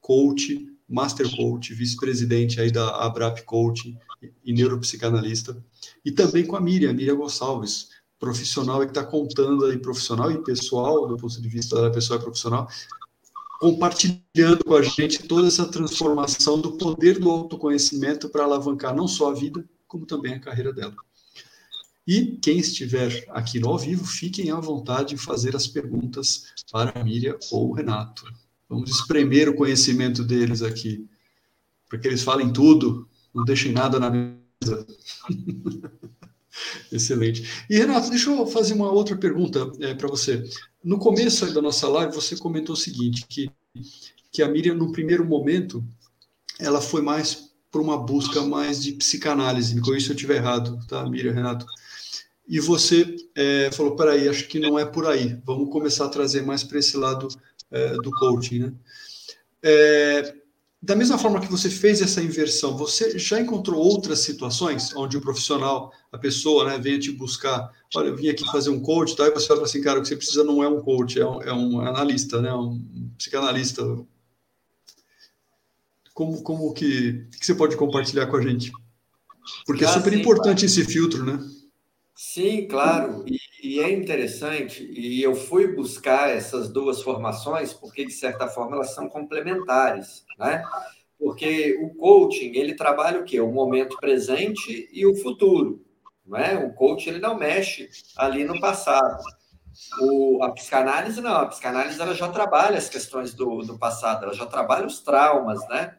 [0.00, 3.98] coach, master coach, vice-presidente aí da Abrap Coaching
[4.44, 5.62] e neuropsicanalista,
[6.04, 7.88] e também com a Miriam, Miriam Gonçalves,
[8.20, 12.68] profissional que está contando aí, profissional e pessoal, do ponto de vista da pessoa profissional,
[13.60, 19.30] compartilhando com a gente toda essa transformação do poder do autoconhecimento para alavancar não só
[19.30, 20.94] a vida, como também a carreira dela.
[22.06, 26.98] E quem estiver aqui no ao vivo, fiquem à vontade de fazer as perguntas para
[26.98, 28.24] a Miriam ou o Renato.
[28.68, 31.06] Vamos espremer o conhecimento deles aqui,
[31.88, 34.86] para que eles falem tudo, não deixem nada na mesa.
[36.90, 37.66] Excelente.
[37.68, 40.48] E Renato, deixa eu fazer uma outra pergunta é, para você.
[40.82, 43.50] No começo da nossa live, você comentou o seguinte, que,
[44.32, 45.84] que a Miriam, no primeiro momento,
[46.58, 49.74] ela foi mais por uma busca mais de psicanálise.
[49.74, 51.66] Me corrija se eu estiver errado, tá, Miriam, Renato?
[52.48, 55.38] E você é, falou, peraí, acho que não é por aí.
[55.44, 57.28] Vamos começar a trazer mais para esse lado
[57.70, 58.72] é, do coaching, né?
[59.62, 60.34] É,
[60.80, 65.20] da mesma forma que você fez essa inversão, você já encontrou outras situações onde o
[65.20, 69.26] profissional, a pessoa, né, venha te buscar, olha, eu vim aqui fazer um coach, tá?
[69.26, 71.42] e você fala assim, cara, o que você precisa não é um coach, é um,
[71.42, 72.80] é um analista, né, um
[73.18, 73.82] psicanalista.
[76.18, 78.72] Como, como que, que você pode compartilhar com a gente?
[79.64, 80.66] Porque é ah, é super sim, importante claro.
[80.66, 81.38] esse filtro, né?
[82.12, 88.10] Sim, claro, e, e é interessante, e eu fui buscar essas duas formações porque, de
[88.10, 90.64] certa forma, elas são complementares né?
[91.16, 93.40] Porque o coaching, ele trabalha o quê?
[93.40, 95.86] O momento presente e o futuro,
[96.26, 96.58] não é?
[96.58, 99.22] O coaching, ele não mexe ali no passado.
[100.00, 101.36] O, a psicanálise, não.
[101.36, 105.60] A psicanálise, ela já trabalha as questões do, do passado, ela já trabalha os traumas,
[105.68, 105.97] né?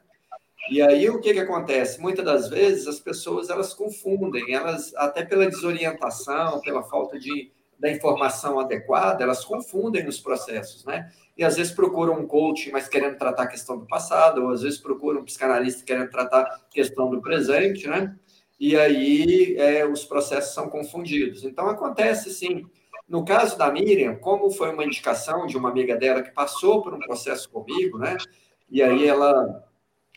[0.70, 2.00] E aí, o que que acontece?
[2.00, 7.92] Muitas das vezes, as pessoas, elas confundem, elas, até pela desorientação, pela falta de, da
[7.92, 11.10] informação adequada, elas confundem os processos, né?
[11.40, 14.62] e às vezes procuram um coach, mas querendo tratar a questão do passado, ou às
[14.62, 18.14] vezes procuram um psicanalista querendo tratar a questão do presente, né?
[18.60, 21.46] E aí é, os processos são confundidos.
[21.46, 22.66] Então acontece sim.
[23.08, 26.94] No caso da Miriam, como foi uma indicação de uma amiga dela que passou por
[26.94, 28.18] um processo comigo, né?
[28.70, 29.64] E aí ela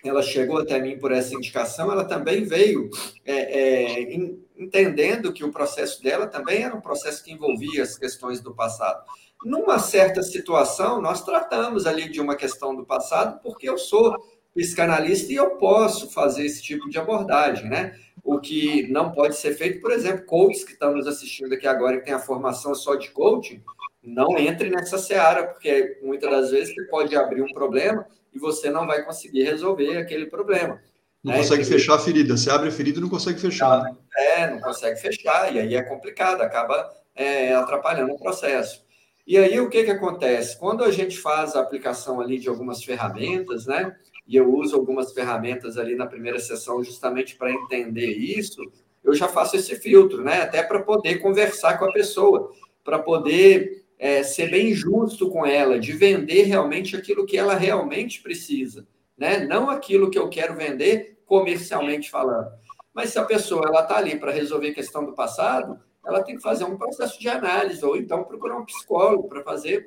[0.05, 2.91] ela chegou até mim por essa indicação, ela também veio
[3.25, 4.15] é, é,
[4.57, 9.05] entendendo que o processo dela também era um processo que envolvia as questões do passado.
[9.45, 14.17] Numa certa situação, nós tratamos ali de uma questão do passado, porque eu sou
[14.55, 17.99] psicanalista e eu posso fazer esse tipo de abordagem, né?
[18.23, 21.99] O que não pode ser feito, por exemplo, coaches que estão nos assistindo aqui agora
[21.99, 23.63] que tem a formação só de coaching,
[24.03, 28.71] não entre nessa seara, porque muitas das vezes você pode abrir um problema e você
[28.71, 30.81] não vai conseguir resolver aquele problema.
[31.23, 31.39] Não né?
[31.39, 32.37] consegue fechar a ferida.
[32.37, 33.83] Você abre a ferida e não consegue fechar.
[33.83, 33.97] Né?
[34.17, 38.83] É, não consegue fechar, e aí é complicado, acaba é, atrapalhando o processo.
[39.27, 40.59] E aí o que, que acontece?
[40.59, 43.95] Quando a gente faz a aplicação ali de algumas ferramentas, né?
[44.27, 48.61] E eu uso algumas ferramentas ali na primeira sessão justamente para entender isso,
[49.05, 50.43] eu já faço esse filtro, né?
[50.43, 52.53] Até para poder conversar com a pessoa,
[52.85, 58.21] para poder é, ser bem justo com ela, de vender realmente aquilo que ela realmente
[58.21, 58.85] precisa,
[59.17, 59.47] né?
[59.47, 62.51] Não aquilo que eu quero vender comercialmente falando.
[62.93, 66.35] Mas se a pessoa ela está ali para resolver a questão do passado, ela tem
[66.35, 69.87] que fazer um processo de análise, ou então procurar um psicólogo para fazer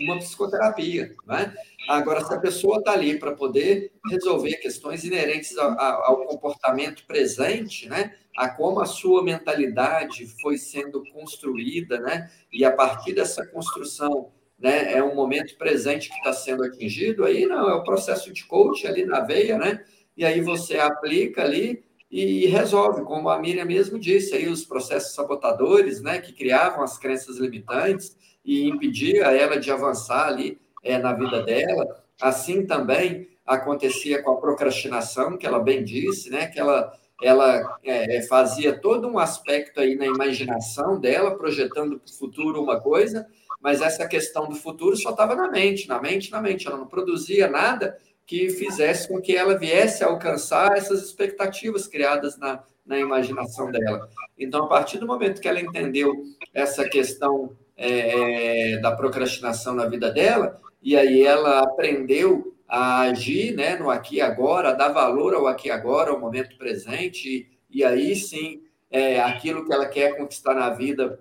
[0.00, 1.14] uma psicoterapia.
[1.26, 1.54] Né?
[1.90, 7.86] Agora, se a pessoa está ali para poder resolver questões inerentes ao, ao, comportamento presente,
[7.86, 8.16] né?
[8.36, 12.30] A como a sua mentalidade foi sendo construída, né?
[12.52, 17.46] e a partir dessa construção né, é um momento presente que está sendo atingido, aí
[17.46, 19.84] não, é o processo de coach ali na veia, né?
[20.16, 25.14] e aí você aplica ali e resolve, como a Miriam mesmo disse, aí os processos
[25.14, 28.14] sabotadores, né, que criavam as crenças limitantes
[28.44, 32.04] e impedia ela de avançar ali é, na vida dela.
[32.20, 36.92] Assim também acontecia com a procrastinação, que ela bem disse, né, que ela
[37.22, 42.62] ela é, é fazia todo um aspecto aí na imaginação dela, projetando para o futuro
[42.62, 43.26] uma coisa,
[43.60, 46.66] mas essa questão do futuro só estava na mente, na mente, na mente.
[46.66, 52.36] Ela não produzia nada que fizesse com que ela viesse a alcançar essas expectativas criadas
[52.36, 54.08] na, na imaginação dela.
[54.38, 56.12] Então, a partir do momento que ela entendeu
[56.52, 63.76] essa questão é, da procrastinação na vida dela, e aí ela aprendeu a agir né,
[63.76, 67.80] no aqui e agora, a dar valor ao aqui e agora, ao momento presente, e,
[67.80, 71.20] e aí sim, é, aquilo que ela quer conquistar na vida,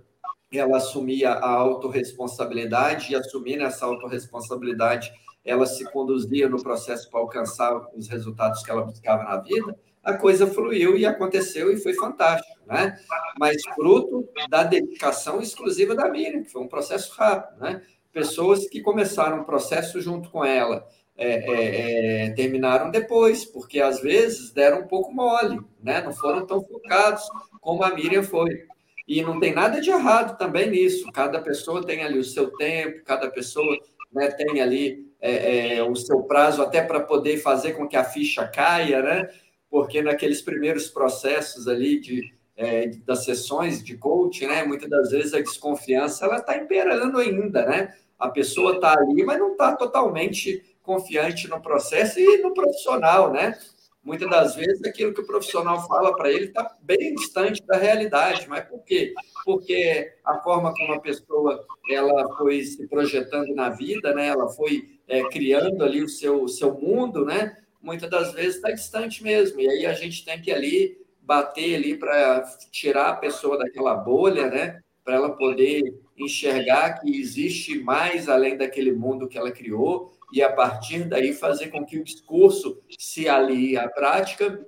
[0.50, 5.12] ela assumia a autorresponsabilidade, e assumir essa autorresponsabilidade,
[5.44, 10.14] ela se conduzia no processo para alcançar os resultados que ela buscava na vida, a
[10.14, 12.98] coisa fluiu e aconteceu e foi fantástico, né?
[13.38, 17.82] Mas fruto da dedicação exclusiva da Miriam, que foi um processo rápido, né?
[18.14, 20.88] Pessoas que começaram o processo junto com ela
[21.24, 26.02] é, é, é, terminaram depois, porque às vezes deram um pouco mole, né?
[26.02, 27.24] Não foram tão focados
[27.62, 28.66] como a Miriam foi.
[29.08, 31.12] E não tem nada de errado também nisso.
[31.12, 33.78] Cada pessoa tem ali o seu tempo, cada pessoa
[34.12, 38.04] né, tem ali é, é, o seu prazo até para poder fazer com que a
[38.04, 39.30] ficha caia, né?
[39.70, 44.64] Porque naqueles primeiros processos ali de, é, das sessões de coaching, né?
[44.64, 47.94] Muitas das vezes a desconfiança ela está imperando ainda, né?
[48.18, 53.58] A pessoa está ali, mas não está totalmente confiante no processo e no profissional, né?
[54.04, 58.50] Muitas das vezes aquilo que o profissional fala para ele está bem distante da realidade,
[58.50, 59.14] mas por quê?
[59.46, 64.28] Porque a forma como a pessoa ela foi se projetando na vida, né?
[64.28, 67.56] Ela foi é, criando ali o seu, seu mundo, né?
[67.80, 69.62] Muitas das vezes está distante mesmo.
[69.62, 72.42] E aí a gente tem que ali bater ali para
[72.72, 74.82] tirar a pessoa daquela bolha, né?
[75.04, 75.82] Para ela poder
[76.18, 81.68] enxergar que existe mais além daquele mundo que ela criou e a partir daí fazer
[81.68, 84.66] com que o discurso se alie à prática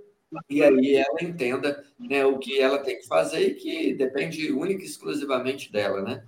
[0.50, 4.82] e aí ela entenda né, o que ela tem que fazer e que depende única
[4.82, 6.24] e exclusivamente dela, né?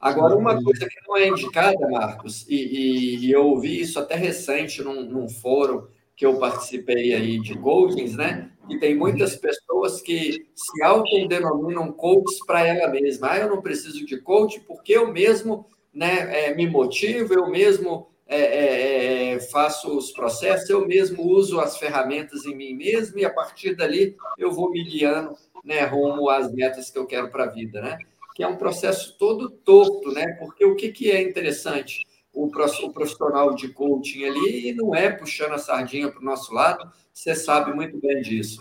[0.00, 4.14] Agora, uma coisa que não é indicada, Marcos, e, e, e eu ouvi isso até
[4.14, 5.86] recente num, num, fórum
[6.16, 8.50] que eu participei aí de coachings, né?
[8.68, 13.32] E tem muitas pessoas que se autodenominam coaches para ela mesma.
[13.32, 18.08] Ah, eu não preciso de coach porque eu mesmo né, é, me motivo, eu mesmo
[18.26, 23.24] é, é, é, faço os processos, eu mesmo uso as ferramentas em mim mesmo e
[23.24, 27.44] a partir dali eu vou me guiando né, rumo às metas que eu quero para
[27.44, 27.98] a vida, né?
[28.34, 30.26] Que é um processo todo torto, né?
[30.38, 32.06] Porque o que, que é interessante?
[32.32, 37.34] O profissional de coaching ali não é puxando a sardinha para o nosso lado, você
[37.34, 38.58] sabe muito bem disso.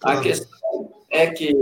[0.00, 1.52] A questão é que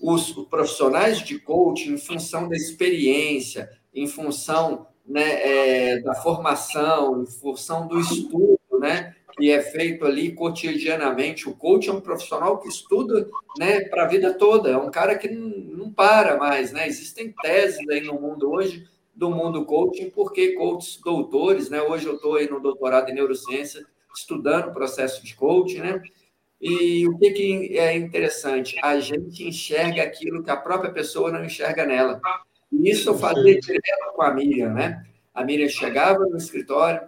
[0.00, 7.26] os profissionais de coaching, em função da experiência, em função né, é, da formação, em
[7.26, 11.48] função do estudo, né, que é feito ali cotidianamente.
[11.48, 13.26] O coach é um profissional que estuda
[13.58, 16.72] né, para a vida toda, é um cara que não, para mais.
[16.72, 16.86] Né?
[16.86, 18.86] Existem teses aí no mundo hoje
[19.18, 21.82] do mundo coaching, porque coaches doutores, né?
[21.82, 23.84] Hoje eu estou aí no doutorado em neurociência,
[24.14, 26.00] estudando o processo de coaching, né?
[26.60, 28.76] E o que, que é interessante?
[28.80, 32.20] A gente enxerga aquilo que a própria pessoa não enxerga nela.
[32.72, 35.04] Isso eu fazia direto com a Miriam, né?
[35.34, 37.00] A Miriam chegava no escritório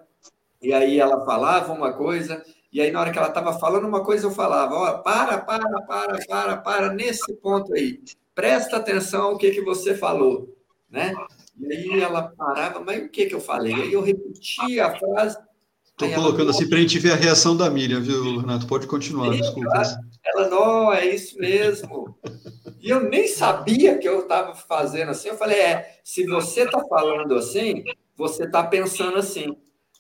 [0.62, 4.04] e aí ela falava uma coisa, e aí na hora que ela estava falando uma
[4.04, 8.00] coisa, eu falava, ó, para, para, para, para, para, nesse ponto aí.
[8.34, 10.54] Presta atenção ao que, que você falou,
[10.90, 11.14] né?
[11.58, 13.74] E aí ela parava, mas o que, que eu falei?
[13.74, 15.38] Aí eu repetia a frase.
[15.84, 18.66] Estou colocando assim para a gente ver a reação da Miriam, viu, Renato?
[18.66, 19.76] Pode continuar, Sim, desculpa.
[19.76, 22.18] Ela, ela, não, é isso mesmo.
[22.80, 25.28] E eu nem sabia que eu estava fazendo assim.
[25.28, 27.84] Eu falei, é, se você está falando assim,
[28.16, 29.56] você está pensando assim.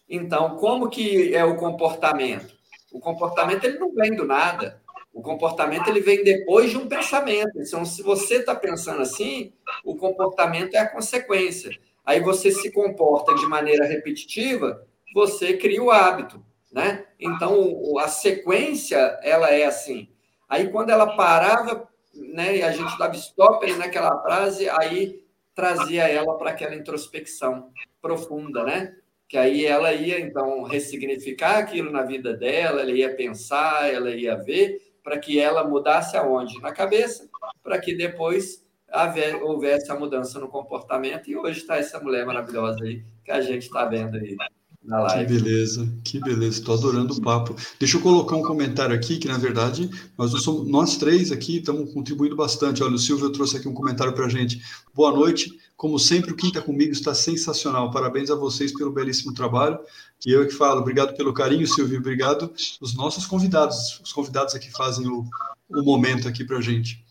[0.08, 2.54] Então, como que é o comportamento?
[2.90, 4.80] O comportamento ele não vem do nada.
[5.12, 7.60] O comportamento ele vem depois de um pensamento.
[7.60, 9.52] Então, se você está pensando assim,
[9.84, 11.70] o comportamento é a consequência.
[12.04, 17.04] Aí você se comporta de maneira repetitiva, você cria o hábito, né?
[17.18, 20.08] Então, a sequência ela é assim.
[20.48, 21.88] Aí, quando ela parava,
[22.20, 28.64] né, e a gente dava stop naquela frase, aí trazia ela para aquela introspecção profunda,
[28.64, 28.96] né?
[29.28, 34.34] Que aí ela ia, então, ressignificar aquilo na vida dela, ela ia pensar, ela ia
[34.36, 36.60] ver, para que ela mudasse aonde?
[36.60, 37.28] Na cabeça,
[37.62, 41.30] para que depois haver, houvesse a mudança no comportamento.
[41.30, 44.36] E hoje está essa mulher maravilhosa aí que a gente está vendo aí
[44.82, 45.26] na live.
[45.26, 47.54] Que beleza, que beleza, estou adorando o papo.
[47.78, 51.92] Deixa eu colocar um comentário aqui, que na verdade nós, somos, nós três aqui estamos
[51.92, 52.82] contribuindo bastante.
[52.82, 54.62] Olha, o Silvio trouxe aqui um comentário para a gente.
[54.94, 57.90] Boa noite, como sempre, o Quinta Comigo está sensacional.
[57.90, 59.78] Parabéns a vocês pelo belíssimo trabalho.
[60.26, 64.00] E eu que falo, obrigado pelo carinho, Silvio, obrigado os nossos convidados.
[64.02, 65.24] Os convidados aqui fazem o,
[65.68, 67.04] o momento aqui para a gente.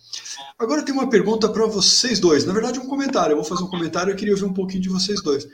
[0.57, 2.45] Agora tem uma pergunta para vocês dois.
[2.45, 3.33] Na verdade, um comentário.
[3.33, 4.11] Eu vou fazer um comentário.
[4.11, 5.47] Eu queria ouvir um pouquinho de vocês dois.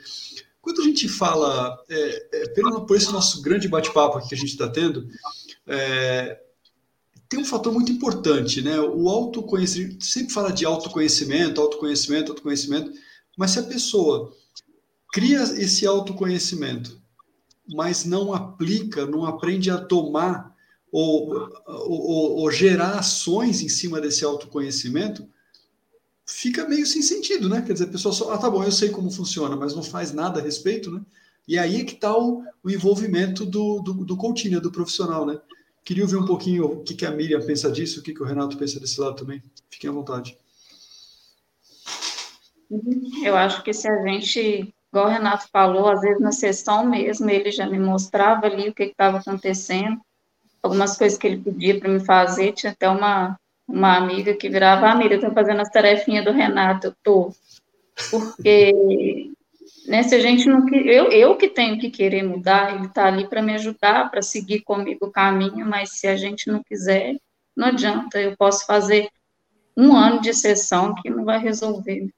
[0.66, 4.48] Quando a gente fala, é, é, pelo, por esse nosso grande bate-papo que a gente
[4.48, 5.08] está tendo,
[5.64, 6.40] é,
[7.28, 8.80] tem um fator muito importante, né?
[8.80, 12.90] O autoconhecimento, sempre fala de autoconhecimento, autoconhecimento, autoconhecimento,
[13.38, 14.32] mas se a pessoa
[15.12, 17.00] cria esse autoconhecimento,
[17.68, 20.52] mas não aplica, não aprende a tomar
[20.90, 25.28] ou, ou, ou gerar ações em cima desse autoconhecimento,
[26.26, 27.62] fica meio sem sentido, né?
[27.62, 30.12] Quer dizer, a pessoa só, ah, tá bom, eu sei como funciona, mas não faz
[30.12, 31.00] nada a respeito, né?
[31.46, 35.40] E aí é que está o, o, envolvimento do, do, do coaching, do profissional, né?
[35.84, 38.26] Queria ouvir um pouquinho o que, que a Miriam pensa disso, o que, que o
[38.26, 39.40] Renato pensa desse lado também.
[39.70, 40.36] Fiquem à vontade.
[43.22, 47.30] Eu acho que se a gente, igual o Renato falou, às vezes na sessão mesmo,
[47.30, 50.00] ele já me mostrava ali o que estava acontecendo,
[50.60, 54.88] algumas coisas que ele pedia para me fazer, tinha até uma uma amiga que virava,
[54.88, 57.34] amiga, estou fazendo as tarefinhas do Renato, eu tô.
[58.10, 59.32] Porque,
[59.86, 60.68] né, se a gente não...
[60.68, 64.60] Eu, eu que tenho que querer mudar, ele está ali para me ajudar, para seguir
[64.60, 67.16] comigo o caminho, mas se a gente não quiser,
[67.56, 69.08] não adianta, eu posso fazer
[69.76, 72.08] um ano de sessão que não vai resolver.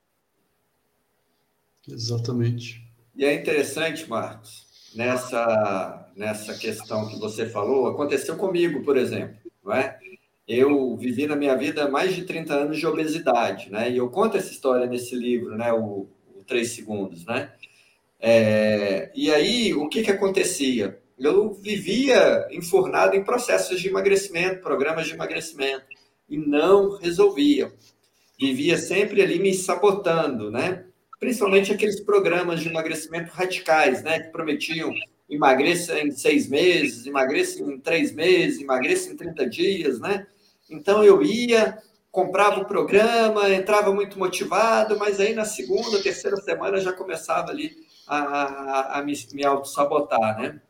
[1.88, 2.86] Exatamente.
[3.16, 9.72] E é interessante, Marcos, nessa, nessa questão que você falou, aconteceu comigo, por exemplo, não
[9.72, 9.98] é?
[10.48, 13.90] Eu vivi na minha vida mais de 30 anos de obesidade, né?
[13.90, 15.70] E eu conto essa história nesse livro, né?
[15.72, 17.52] O, o Três Segundos, né?
[18.18, 20.98] É, e aí, o que que acontecia?
[21.18, 25.84] Eu vivia enfurnado em processos de emagrecimento, programas de emagrecimento,
[26.28, 27.70] e não resolvia.
[28.40, 30.84] Vivia sempre ali me sabotando, né?
[31.20, 34.20] Principalmente aqueles programas de emagrecimento radicais, né?
[34.20, 34.94] Que prometiam
[35.28, 40.26] emagreça em seis meses, emagreça em três meses, emagreça em 30 dias, né?
[40.70, 41.78] Então eu ia,
[42.10, 47.76] comprava o programa, entrava muito motivado, mas aí na segunda, terceira semana já começava ali
[48.06, 50.60] a, a, a me, me auto-sabotar, né?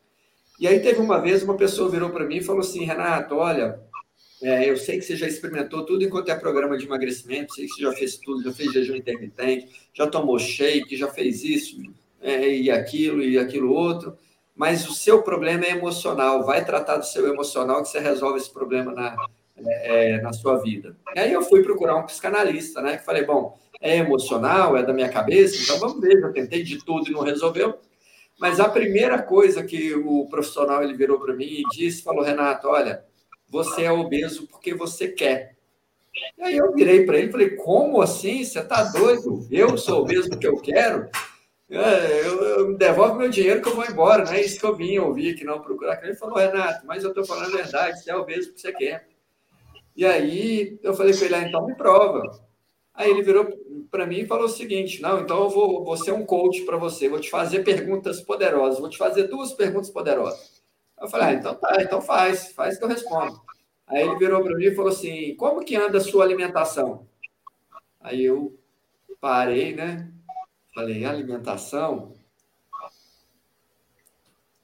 [0.59, 3.80] E aí teve uma vez, uma pessoa virou para mim e falou assim, Renato, olha,
[4.42, 7.74] é, eu sei que você já experimentou tudo enquanto é programa de emagrecimento, sei que
[7.74, 11.80] você já fez tudo, já fez jejum intermitente, já tomou shake, já fez isso
[12.20, 14.18] é, e aquilo e aquilo outro,
[14.55, 18.53] mas o seu problema é emocional, vai tratar do seu emocional que você resolve esse
[18.53, 19.16] problema na,
[19.66, 20.96] é, na sua vida.
[21.14, 22.96] E aí eu fui procurar um psicanalista, né?
[22.96, 26.22] Que falei, bom, é emocional, é da minha cabeça, então vamos ver.
[26.22, 27.78] Eu tentei de tudo e não resolveu.
[28.38, 32.68] Mas a primeira coisa que o profissional ele virou para mim e disse, falou, Renato,
[32.68, 33.04] olha,
[33.48, 35.56] você é obeso porque você quer.
[36.36, 38.44] E aí eu virei para ele e falei, como assim?
[38.44, 39.46] Você está doido?
[39.50, 41.09] Eu sou obeso porque eu quero?
[41.70, 44.74] É, eu, eu, devolve meu dinheiro que eu vou embora, não é isso que eu
[44.74, 46.02] vim ouvir, que não procurar.
[46.02, 49.06] Ele falou, Renato, mas eu estou falando a verdade, você é obeso porque você quer.
[49.99, 52.22] E aí eu falei para ele, ah, então me prova.
[52.94, 53.49] Aí ele virou
[53.90, 56.76] para mim e falou o seguinte: não, então eu vou, vou ser um coach para
[56.76, 60.62] você, vou te fazer perguntas poderosas, vou te fazer duas perguntas poderosas.
[61.01, 63.40] Eu falei, ah, então tá, então faz, faz que eu respondo.
[63.88, 67.05] Aí ele virou para mim e falou assim: como que anda a sua alimentação?
[68.01, 68.57] Aí eu
[69.20, 70.12] parei, né?
[70.72, 72.14] Falei, alimentação?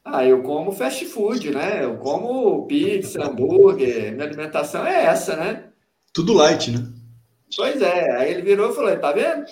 [0.05, 1.83] Ah, eu como fast food, né?
[1.83, 5.73] Eu como pizza, hambúrguer, minha alimentação é essa, né?
[6.13, 6.87] Tudo light, né?
[7.57, 9.47] Pois é, aí ele virou e falou, tá vendo?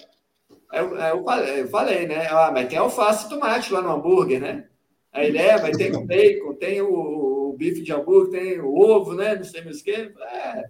[0.72, 2.26] Eu, eu, falei, eu falei, né?
[2.28, 4.68] Ah, mas tem alface e tomate lá no hambúrguer, né?
[5.12, 8.74] Aí ele, é, mas tem o bacon, tem o, o bife de hambúrguer, tem o
[8.74, 9.34] ovo, né?
[9.34, 10.12] Não sei mais o quê.
[10.20, 10.64] É,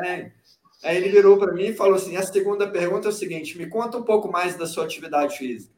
[0.00, 0.32] é.
[0.82, 3.66] Aí ele virou para mim e falou assim, a segunda pergunta é o seguinte, me
[3.66, 5.74] conta um pouco mais da sua atividade física.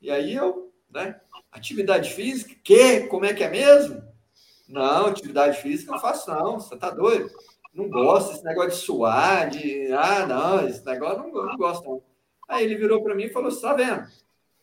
[0.00, 1.20] E aí eu, né?
[1.50, 2.54] Atividade física?
[2.62, 3.00] Que?
[3.08, 4.02] Como é que é mesmo?
[4.68, 6.60] Não, atividade física não faço, não.
[6.60, 7.30] Você tá doido?
[7.72, 9.92] Não gosto desse negócio de suar, de.
[9.92, 12.02] Ah, não, esse negócio não, não gosto, não.
[12.48, 14.06] Aí ele virou para mim e falou: está vendo?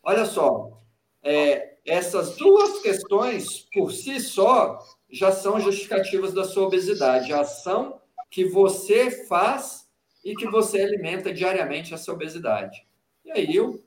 [0.04, 0.82] Olha só,
[1.24, 4.80] é, essas duas questões por si só
[5.10, 7.30] já são justificativas da sua obesidade.
[7.30, 9.88] Já são que você faz
[10.24, 12.86] e que você alimenta diariamente essa obesidade.
[13.24, 13.84] E aí eu,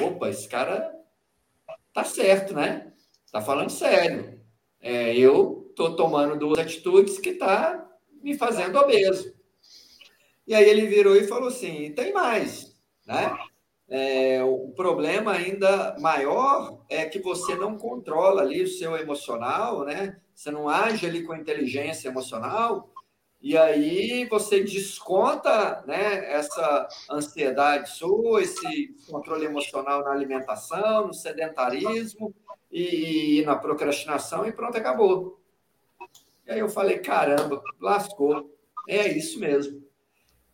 [0.00, 0.92] opa, esse cara
[1.92, 2.92] tá certo, né?
[3.30, 4.40] Tá falando sério.
[4.80, 7.88] É, eu tô tomando duas atitudes que tá
[8.22, 9.34] me fazendo obeso.
[10.46, 12.76] E aí ele virou e falou assim: tem mais,
[13.06, 13.36] né?
[13.88, 20.20] É, o problema ainda maior é que você não controla ali o seu emocional, né?
[20.34, 22.91] Você não age ali com inteligência emocional
[23.42, 26.32] e aí você desconta, né?
[26.32, 32.32] Essa ansiedade sua, esse controle emocional na alimentação, no sedentarismo
[32.70, 35.40] e, e na procrastinação e pronto, acabou.
[36.46, 38.48] E aí eu falei, caramba, lascou.
[38.88, 39.82] É isso mesmo.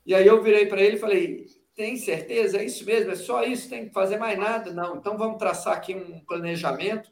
[0.07, 2.57] E aí eu virei para ele e falei, tem certeza?
[2.57, 3.11] É isso mesmo?
[3.11, 3.69] É só isso?
[3.69, 4.73] Tem que fazer mais nada?
[4.73, 4.97] Não.
[4.97, 7.11] Então vamos traçar aqui um planejamento.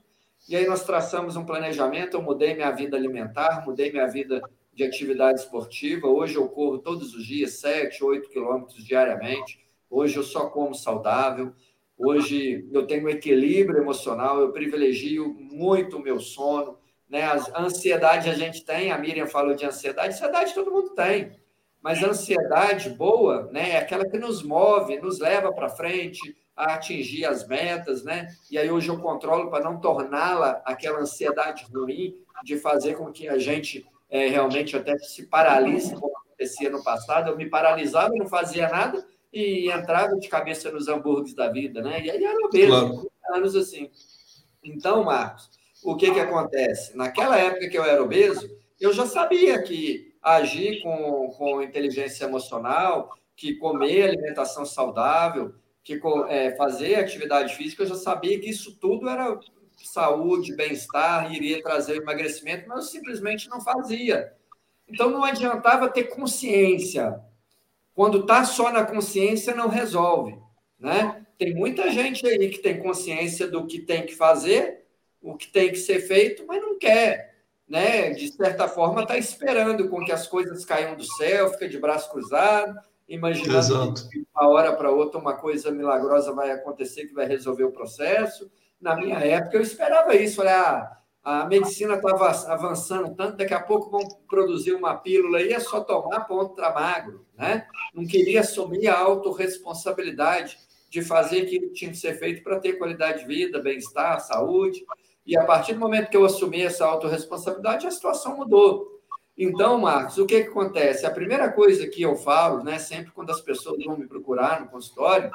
[0.49, 2.17] E aí nós traçamos um planejamento.
[2.17, 4.41] Eu mudei minha vida alimentar, mudei minha vida
[4.77, 6.07] de atividade esportiva.
[6.07, 9.59] Hoje eu corro todos os dias, 7, 8 quilômetros diariamente.
[9.89, 11.55] Hoje eu só como saudável.
[11.97, 16.79] Hoje eu tenho equilíbrio emocional, eu privilegio muito o meu sono.
[17.09, 17.23] Né?
[17.23, 21.33] A ansiedade a gente tem, a Miriam falou de ansiedade, ansiedade todo mundo tem.
[21.81, 26.75] Mas a ansiedade boa, né, é aquela que nos move, nos leva para frente a
[26.75, 28.29] atingir as metas, né?
[28.51, 33.29] E aí hoje eu controlo para não torná-la aquela ansiedade ruim de fazer com que
[33.29, 37.31] a gente é, realmente até se paralise, como acontecia no passado.
[37.31, 42.03] Eu me paralisava, não fazia nada e entrava de cabeça nos hambúrgueres da vida, né?
[42.03, 43.11] E aí era obeso, claro.
[43.35, 43.91] anos assim.
[44.63, 45.51] Então, Marcos,
[45.85, 46.97] o que que acontece?
[46.97, 48.49] Naquela época que eu era obeso,
[48.81, 55.55] eu já sabia que agir com, com inteligência emocional, que comer alimentação saudável,
[55.85, 59.39] que é, fazer atividade física, eu já sabia que isso tudo era
[59.85, 64.33] saúde, bem-estar, iria trazer emagrecimento, mas eu simplesmente não fazia.
[64.89, 67.21] Então não adiantava ter consciência.
[67.95, 70.39] Quando está só na consciência, não resolve.
[70.79, 71.27] Né?
[71.37, 74.85] Tem muita gente aí que tem consciência do que tem que fazer,
[75.21, 77.37] o que tem que ser feito, mas não quer
[77.69, 81.79] né, de certa forma, está esperando com que as coisas caiam do céu, fica de
[81.79, 84.09] braço cruzado, imaginando Exato.
[84.09, 87.73] que de uma hora para outra uma coisa milagrosa vai acontecer que vai resolver o
[87.73, 88.51] processo.
[88.81, 90.37] Na minha época, eu esperava isso.
[90.37, 90.97] Falei, ah,
[91.27, 95.81] a medicina estava avançando tanto, daqui a pouco vão produzir uma pílula e é só
[95.81, 97.27] tomar ponto para magro.
[97.37, 97.67] Né?
[97.93, 100.57] Não queria assumir a autorresponsabilidade
[100.89, 104.85] de fazer aquilo que tinha que ser feito para ter qualidade de vida, bem-estar, saúde.
[105.27, 108.97] E a partir do momento que eu assumi essa autorresponsabilidade, a situação mudou.
[109.37, 111.05] Então, Marcos, o que, que acontece?
[111.05, 114.69] A primeira coisa que eu falo, né, sempre quando as pessoas vão me procurar no
[114.69, 115.31] consultório,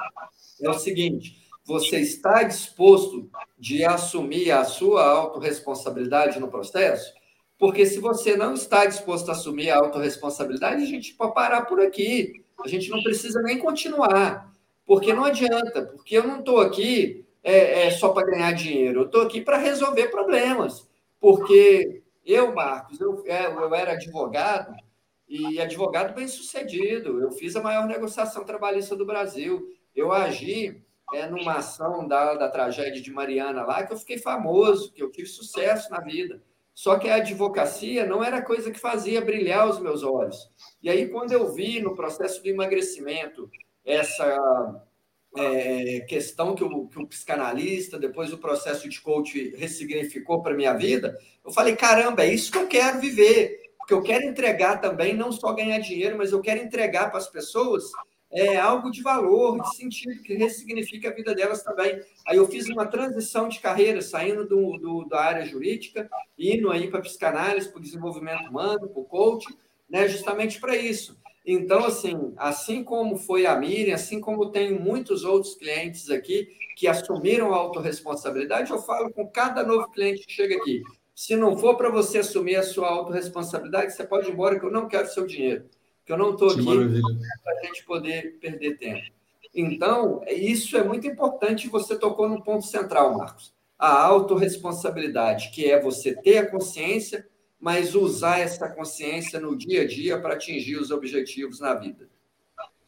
[0.60, 7.12] é o seguinte: você está disposto de assumir a sua autorresponsabilidade no processo?
[7.58, 11.80] Porque se você não está disposto a assumir a autorresponsabilidade, a gente pode parar por
[11.80, 12.44] aqui.
[12.64, 14.52] A gente não precisa nem continuar.
[14.84, 19.06] Porque não adianta, porque eu não estou aqui é, é só para ganhar dinheiro, eu
[19.06, 20.88] estou aqui para resolver problemas.
[21.20, 24.74] Porque eu, Marcos, eu, é, eu era advogado
[25.28, 27.20] e advogado bem sucedido.
[27.20, 29.72] Eu fiz a maior negociação trabalhista do Brasil.
[29.94, 30.82] Eu agi
[31.12, 35.10] é, numa ação da, da tragédia de Mariana lá, que eu fiquei famoso, que eu
[35.10, 36.42] tive sucesso na vida.
[36.74, 40.50] Só que a advocacia não era coisa que fazia brilhar os meus olhos.
[40.82, 43.50] E aí, quando eu vi no processo do emagrecimento
[43.84, 44.82] essa
[45.36, 50.72] é, questão que o, que o psicanalista, depois o processo de coach ressignificou para minha
[50.72, 55.14] vida, eu falei, caramba, é isso que eu quero viver, porque eu quero entregar também,
[55.14, 57.84] não só ganhar dinheiro, mas eu quero entregar para as pessoas
[58.32, 62.00] é, algo de valor, de sentido, que ressignifique a vida delas também.
[62.26, 66.08] Aí eu fiz uma transição de carreira, saindo do, do da área jurídica,
[66.38, 69.46] indo aí para psicanálise, para o desenvolvimento humano, para o coach,
[69.88, 71.20] né, justamente para isso.
[71.44, 76.86] Então, assim, assim como foi a Miriam, assim como tenho muitos outros clientes aqui que
[76.86, 80.82] assumiram a autorresponsabilidade, eu falo com cada novo cliente que chega aqui.
[81.14, 84.70] Se não for para você assumir a sua autorresponsabilidade, você pode ir embora, que eu
[84.70, 85.68] não quero seu dinheiro.
[86.04, 89.02] Que eu não estou aqui para a gente poder perder tempo.
[89.54, 91.68] Então, isso é muito importante.
[91.68, 93.52] Você tocou no ponto central, Marcos.
[93.78, 97.26] A autorresponsabilidade, que é você ter a consciência
[97.62, 102.08] mas usar essa consciência no dia a dia para atingir os objetivos na vida.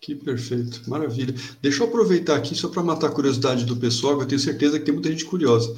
[0.01, 1.33] Que perfeito, maravilha.
[1.63, 4.77] Deixa eu aproveitar aqui só para matar a curiosidade do pessoal, que eu tenho certeza
[4.77, 5.73] que tem muita gente curiosa.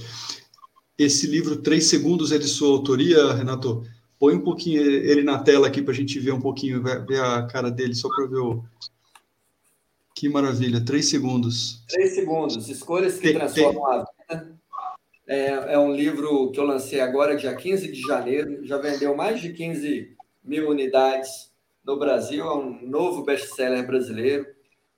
[0.96, 3.84] Esse livro, Três Segundos, é de sua autoria, Renato?
[4.18, 7.46] Põe um pouquinho ele na tela aqui para a gente ver um pouquinho, ver a
[7.46, 8.64] cara dele, só para ver o.
[10.14, 11.84] Que maravilha, três segundos.
[11.88, 13.92] Três segundos, escolhas que tem, transformam tem...
[13.94, 14.56] a vida
[15.26, 19.40] é, é um livro que eu lancei agora, dia 15 de janeiro, já vendeu mais
[19.40, 21.52] de 15 mil unidades
[21.84, 24.46] no Brasil, é um novo best-seller brasileiro.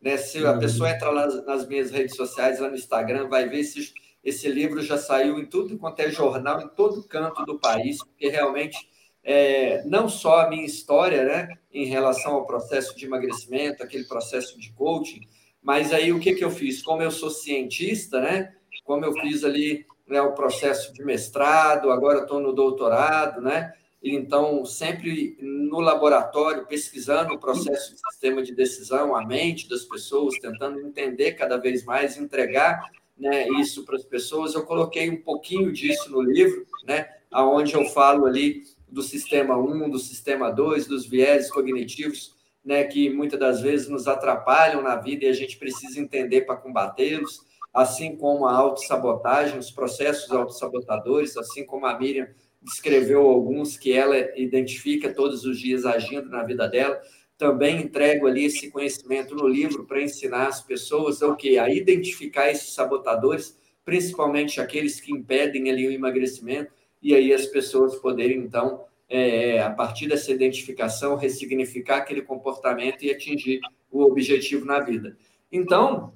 [0.01, 0.17] Né?
[0.19, 3.93] Se a pessoa entrar nas, nas, minhas redes sociais, lá no Instagram, vai ver se
[4.23, 8.29] esse livro já saiu em tudo quanto é jornal, em todo canto do país, porque
[8.29, 8.77] realmente
[9.23, 14.59] é, não só a minha história né, em relação ao processo de emagrecimento, aquele processo
[14.59, 15.21] de coaching,
[15.63, 16.83] mas aí o que, que eu fiz?
[16.83, 18.55] Como eu sou cientista, né?
[18.85, 23.75] Como eu fiz ali né, o processo de mestrado, agora estou no doutorado, né?
[24.03, 30.39] Então, sempre no laboratório, pesquisando o processo de sistema de decisão, a mente das pessoas,
[30.39, 32.81] tentando entender cada vez mais, entregar
[33.19, 34.55] né, isso para as pessoas.
[34.55, 39.91] Eu coloquei um pouquinho disso no livro, né, onde eu falo ali do sistema 1,
[39.91, 42.35] do sistema 2, dos viéses cognitivos,
[42.65, 46.57] né, que muitas das vezes nos atrapalham na vida e a gente precisa entender para
[46.57, 47.41] combatê-los,
[47.73, 52.29] assim como a autossabotagem, os processos autossabotadores, assim como a Miriam
[52.61, 57.01] descreveu alguns que ela identifica todos os dias agindo na vida dela.
[57.37, 62.51] Também entrego ali esse conhecimento no livro para ensinar as pessoas o que a identificar
[62.51, 66.73] esses sabotadores, principalmente aqueles que impedem ali o emagrecimento,
[67.03, 73.11] e aí as pessoas poderem então é, a partir dessa identificação ressignificar aquele comportamento e
[73.11, 75.17] atingir o objetivo na vida.
[75.51, 76.13] Então,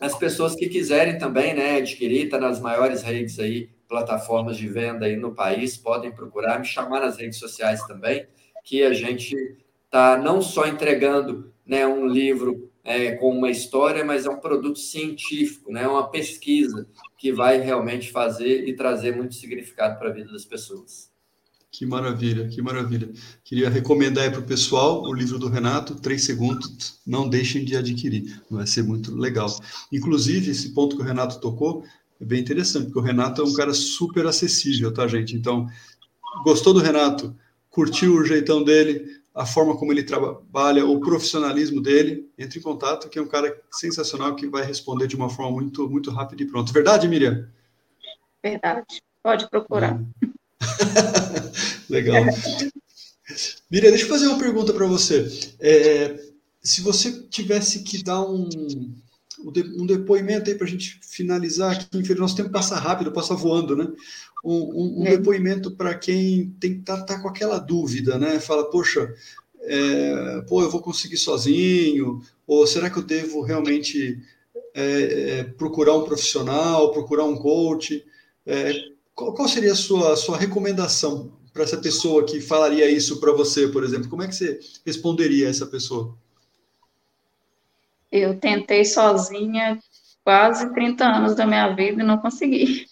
[0.00, 5.06] as pessoas que quiserem também, né, adquirir, está nas maiores redes aí plataformas de venda
[5.06, 8.26] aí no país, podem procurar, me chamar nas redes sociais também,
[8.64, 9.36] que a gente
[9.84, 14.78] está não só entregando né, um livro é, com uma história, mas é um produto
[14.78, 20.32] científico, né, uma pesquisa que vai realmente fazer e trazer muito significado para a vida
[20.32, 21.12] das pessoas.
[21.70, 23.10] Que maravilha, que maravilha.
[23.42, 28.42] Queria recomendar para o pessoal o livro do Renato, Três Segundos, não deixem de adquirir,
[28.50, 29.48] vai ser muito legal.
[29.90, 31.82] Inclusive, esse ponto que o Renato tocou,
[32.20, 35.34] é bem interessante, porque o Renato é um cara super acessível, tá, gente?
[35.34, 35.66] Então,
[36.44, 37.34] gostou do Renato?
[37.70, 42.30] Curtiu o jeitão dele, a forma como ele trabalha, o profissionalismo dele?
[42.38, 45.88] Entre em contato, que é um cara sensacional que vai responder de uma forma muito,
[45.88, 46.72] muito rápida e pronto.
[46.72, 47.48] Verdade, Miriam?
[48.42, 49.00] Verdade.
[49.22, 50.00] Pode procurar.
[51.88, 52.24] Legal.
[53.70, 55.26] Miriam, deixa eu fazer uma pergunta para você.
[55.60, 56.20] É,
[56.62, 58.48] se você tivesse que dar um,
[59.44, 63.76] um depoimento aí para a gente finalizar aqui, infelizmente nosso tempo passa rápido, passa voando,
[63.76, 63.88] né?
[64.44, 65.16] Um, um, um é.
[65.16, 68.40] depoimento para quem tem que tá, tá, com aquela dúvida, né?
[68.40, 69.12] Fala, poxa,
[69.60, 74.18] é, pô, eu vou conseguir sozinho, ou será que eu devo realmente
[74.74, 78.04] é, é procurar um profissional, procurar um coach?
[78.44, 78.72] É,
[79.14, 83.68] qual, qual, seria a sua, sua recomendação para essa pessoa que falaria isso para você,
[83.68, 84.08] por exemplo?
[84.08, 86.16] Como é que você responderia a essa pessoa?
[88.12, 89.78] Eu tentei sozinha
[90.22, 92.86] quase 30 anos da minha vida e não consegui.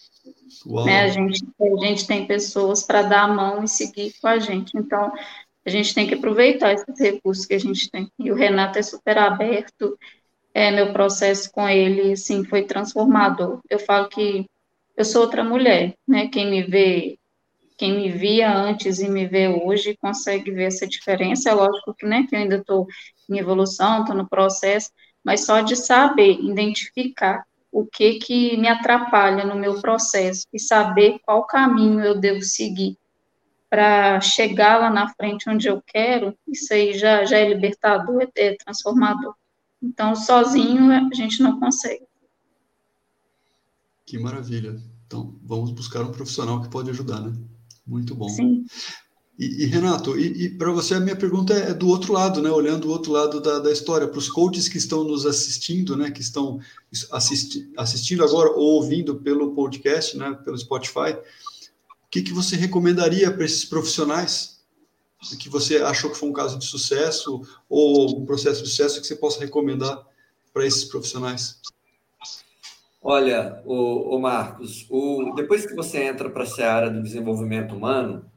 [0.65, 1.01] Né?
[1.01, 4.71] A, gente, a gente tem pessoas para dar a mão e seguir com a gente.
[4.75, 5.11] Então,
[5.65, 8.11] a gente tem que aproveitar esses recursos que a gente tem.
[8.19, 9.97] E o Renato é super aberto.
[10.53, 13.61] É, meu processo com ele, sim, foi transformador.
[13.69, 14.45] Eu falo que
[14.97, 16.27] eu sou outra mulher, né?
[16.27, 17.17] Quem me vê,
[17.77, 21.49] quem me via antes e me vê hoje consegue ver essa diferença.
[21.49, 22.85] É lógico que, né, que eu ainda estou
[23.29, 24.91] em evolução, estou no processo,
[25.23, 31.19] mas só de saber identificar o que que me atrapalha no meu processo e saber
[31.23, 32.97] qual caminho eu devo seguir
[33.69, 38.53] para chegar lá na frente onde eu quero, isso aí já, já é libertador, é
[38.55, 39.33] transformador.
[39.81, 42.05] Então, sozinho a gente não consegue.
[44.05, 44.77] Que maravilha.
[45.07, 47.33] Então, vamos buscar um profissional que pode ajudar, né?
[47.87, 48.27] Muito bom.
[48.27, 48.65] Sim.
[49.39, 52.51] E, e, Renato, e, e para você a minha pergunta é do outro lado, né?
[52.51, 56.11] Olhando o outro lado da, da história, para os coaches que estão nos assistindo, né?
[56.11, 56.59] Que estão
[57.11, 60.37] assisti assistindo agora ou ouvindo pelo podcast, né?
[60.43, 64.61] Pelo Spotify, o que, que você recomendaria para esses profissionais
[65.39, 69.07] que você achou que foi um caso de sucesso ou um processo de sucesso que
[69.07, 70.03] você possa recomendar
[70.53, 71.59] para esses profissionais?
[73.03, 78.30] Olha, o, Marcos, o, depois que você entra para a seara do desenvolvimento humano,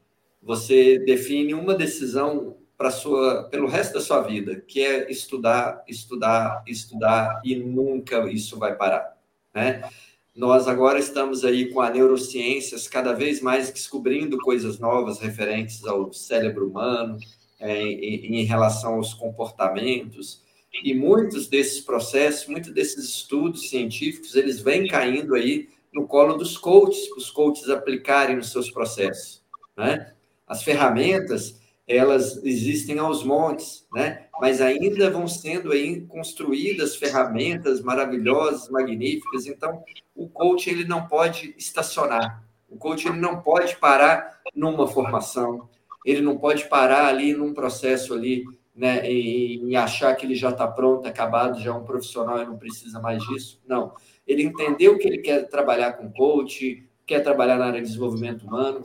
[0.45, 6.63] você define uma decisão para sua pelo resto da sua vida, que é estudar, estudar,
[6.67, 9.17] estudar e nunca isso vai parar,
[9.55, 9.89] né?
[10.35, 16.13] Nós agora estamos aí com a neurociências cada vez mais descobrindo coisas novas referentes ao
[16.13, 17.19] cérebro humano,
[17.61, 20.43] é, em, em relação aos comportamentos,
[20.83, 26.59] e muitos desses processos, muitos desses estudos científicos, eles vêm caindo aí no colo dos
[26.59, 29.41] coaches, para os coaches aplicarem nos seus processos,
[29.77, 30.14] né?
[30.47, 34.27] As ferramentas, elas existem aos montes, né?
[34.41, 39.47] Mas ainda vão sendo aí construídas ferramentas maravilhosas, magníficas.
[39.47, 39.83] Então,
[40.15, 42.43] o coach ele não pode estacionar.
[42.69, 45.69] O coach ele não pode parar numa formação.
[46.05, 50.51] Ele não pode parar ali num processo ali né, em, em achar que ele já
[50.51, 53.61] está pronto, acabado, já é um profissional e não precisa mais disso.
[53.67, 53.95] Não.
[54.27, 58.85] Ele entendeu que ele quer trabalhar com coach, quer trabalhar na área de desenvolvimento humano,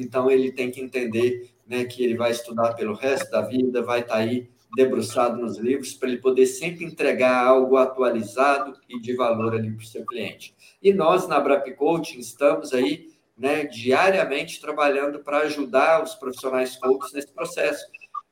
[0.00, 4.00] então ele tem que entender né, que ele vai estudar pelo resto da vida, vai
[4.00, 9.14] estar tá aí debruçado nos livros para ele poder sempre entregar algo atualizado e de
[9.14, 10.54] valor ali para o seu cliente.
[10.82, 17.12] E nós, na Brap Coaching, estamos aí né, diariamente trabalhando para ajudar os profissionais coaches
[17.12, 17.84] nesse processo.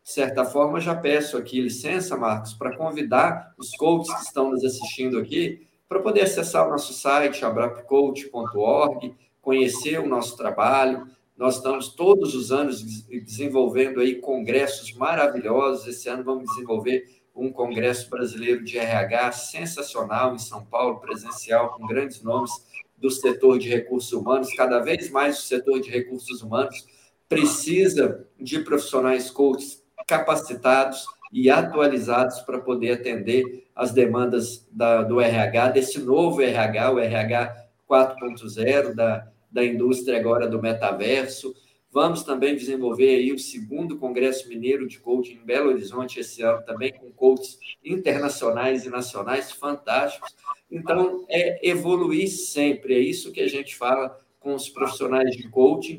[0.03, 4.65] De certa forma, já peço aqui licença, Marcos, para convidar os coaches que estão nos
[4.65, 11.07] assistindo aqui para poder acessar o nosso site, abrapcoach.org, conhecer o nosso trabalho.
[11.39, 15.87] Nós estamos todos os anos desenvolvendo aí congressos maravilhosos.
[15.87, 21.87] Esse ano vamos desenvolver um congresso brasileiro de RH sensacional em São Paulo, presencial, com
[21.87, 22.51] grandes nomes
[22.97, 24.53] do setor de recursos humanos.
[24.55, 26.85] Cada vez mais o setor de recursos humanos
[27.29, 35.69] precisa de profissionais coaches capacitados e atualizados para poder atender as demandas da, do RH,
[35.69, 41.55] desse novo RH, o RH 4.0, da, da indústria agora do metaverso.
[41.91, 46.63] Vamos também desenvolver aí o segundo Congresso Mineiro de Coaching em Belo Horizonte esse ano,
[46.65, 50.35] também com coaches internacionais e nacionais fantásticos.
[50.71, 55.99] Então, é evoluir sempre, é isso que a gente fala com os profissionais de coaching.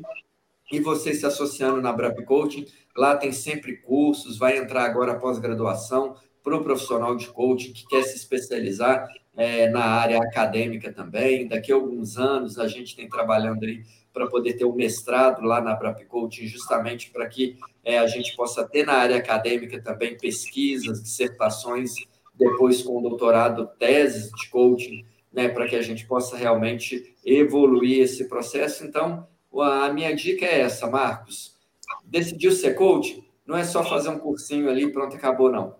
[0.70, 2.64] E você se associando na Brap Coaching,
[2.96, 8.02] Lá tem sempre cursos, vai entrar agora pós-graduação para o profissional de coaching que quer
[8.02, 11.46] se especializar é, na área acadêmica também.
[11.46, 13.82] Daqui a alguns anos a gente tem trabalhando aí
[14.12, 18.34] para poder ter um mestrado lá na Brap Coaching, justamente para que é, a gente
[18.34, 21.92] possa ter na área acadêmica também pesquisas, dissertações,
[22.34, 28.02] depois com o doutorado, teses de coaching, né, para que a gente possa realmente evoluir
[28.02, 28.84] esse processo.
[28.84, 31.60] Então, a minha dica é essa, Marcos
[32.04, 35.76] decidiu ser coach, não é só fazer um cursinho ali pronto, acabou, não.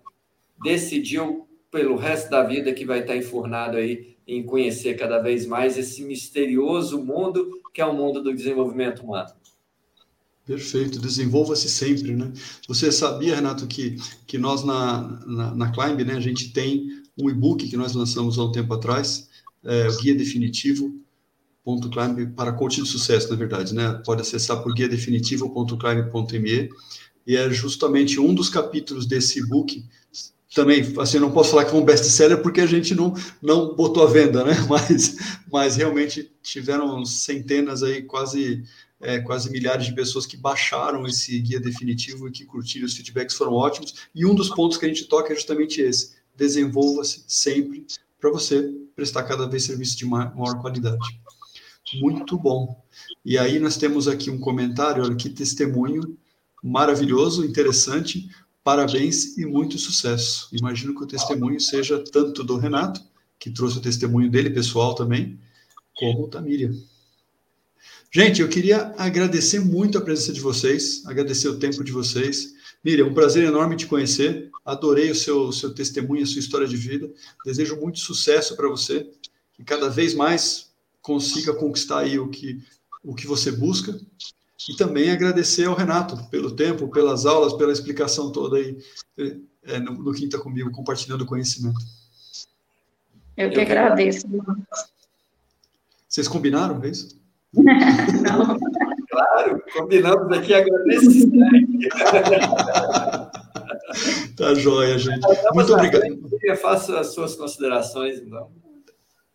[0.61, 5.77] Decidiu pelo resto da vida que vai estar enfurnado aí em conhecer cada vez mais
[5.77, 9.29] esse misterioso mundo que é o mundo do desenvolvimento humano.
[10.45, 12.33] Perfeito, desenvolva-se sempre, né?
[12.67, 13.95] Você sabia, Renato, que,
[14.27, 16.87] que nós na, na, na Climb, né, a gente tem
[17.17, 19.29] um e-book que nós lançamos há um tempo atrás,
[19.63, 21.01] é, o Guia Definitivo
[21.65, 24.01] guiadefinitivo.climb para coach de sucesso, na verdade, né?
[24.05, 26.69] Pode acessar por guiadefinitivo.climb.me
[27.25, 29.85] e é justamente um dos capítulos desse e-book.
[30.53, 34.03] Também, assim, não posso falar que é um best-seller porque a gente não, não botou
[34.03, 34.53] à venda, né?
[34.67, 35.15] Mas,
[35.49, 38.63] mas realmente tiveram centenas aí, quase,
[38.99, 43.35] é, quase milhares de pessoas que baixaram esse guia definitivo e que curtiram, os feedbacks
[43.35, 44.07] foram ótimos.
[44.13, 47.85] E um dos pontos que a gente toca é justamente esse: desenvolva-se sempre
[48.19, 51.19] para você prestar cada vez serviço de maior qualidade.
[51.95, 52.83] Muito bom.
[53.23, 56.17] E aí nós temos aqui um comentário, olha que testemunho
[56.63, 58.29] maravilhoso, interessante.
[58.63, 60.47] Parabéns e muito sucesso.
[60.51, 63.01] Imagino que o testemunho seja tanto do Renato,
[63.39, 65.39] que trouxe o testemunho dele pessoal também,
[65.95, 66.71] como da Miriam.
[68.13, 72.53] Gente, eu queria agradecer muito a presença de vocês, agradecer o tempo de vocês.
[72.83, 74.51] Miriam, um prazer enorme te conhecer.
[74.63, 77.09] Adorei o seu, seu testemunho, a sua história de vida.
[77.43, 79.09] Desejo muito sucesso para você,
[79.53, 82.61] que cada vez mais consiga conquistar aí o que,
[83.03, 83.99] o que você busca.
[84.69, 88.77] E também agradecer ao Renato pelo tempo, pelas aulas, pela explicação toda aí
[89.63, 91.79] é, no, no Quinta Comigo, compartilhando conhecimento.
[93.35, 94.27] Eu que agradeço.
[96.07, 97.19] Vocês combinaram, é isso?
[97.53, 98.57] Não.
[99.09, 101.31] claro, combinamos aqui, agradeço.
[104.37, 105.25] tá joia, gente.
[105.53, 106.03] Muito obrigado.
[106.43, 108.51] Eu faço as suas considerações, então.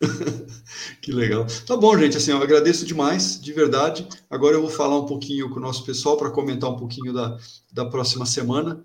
[1.01, 1.45] que legal.
[1.65, 2.17] Tá bom, gente.
[2.17, 4.07] Assim, eu agradeço demais, de verdade.
[4.29, 7.37] Agora eu vou falar um pouquinho com o nosso pessoal para comentar um pouquinho da,
[7.71, 8.83] da próxima semana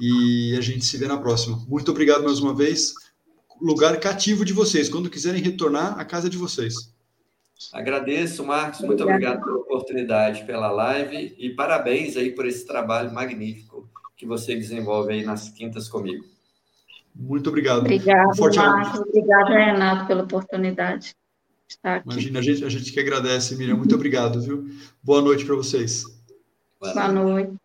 [0.00, 1.64] e a gente se vê na próxima.
[1.68, 2.92] Muito obrigado mais uma vez.
[3.60, 4.88] Lugar cativo de vocês.
[4.88, 6.92] Quando quiserem retornar, a casa é de vocês.
[7.72, 8.80] Agradeço, Marcos.
[8.80, 14.54] Muito obrigado pela oportunidade, pela live e parabéns aí por esse trabalho magnífico que você
[14.54, 16.24] desenvolve aí nas quintas comigo.
[17.18, 17.80] Muito obrigado.
[17.80, 19.00] Obrigado, um forte Marcos.
[19.00, 21.16] Obrigado, Renato, pela oportunidade
[21.66, 22.08] de estar aqui.
[22.08, 23.76] Imagina, a gente, a gente que agradece, Miriam.
[23.76, 24.68] Muito obrigado, viu?
[25.02, 26.04] Boa noite para vocês.
[26.80, 27.56] Boa noite.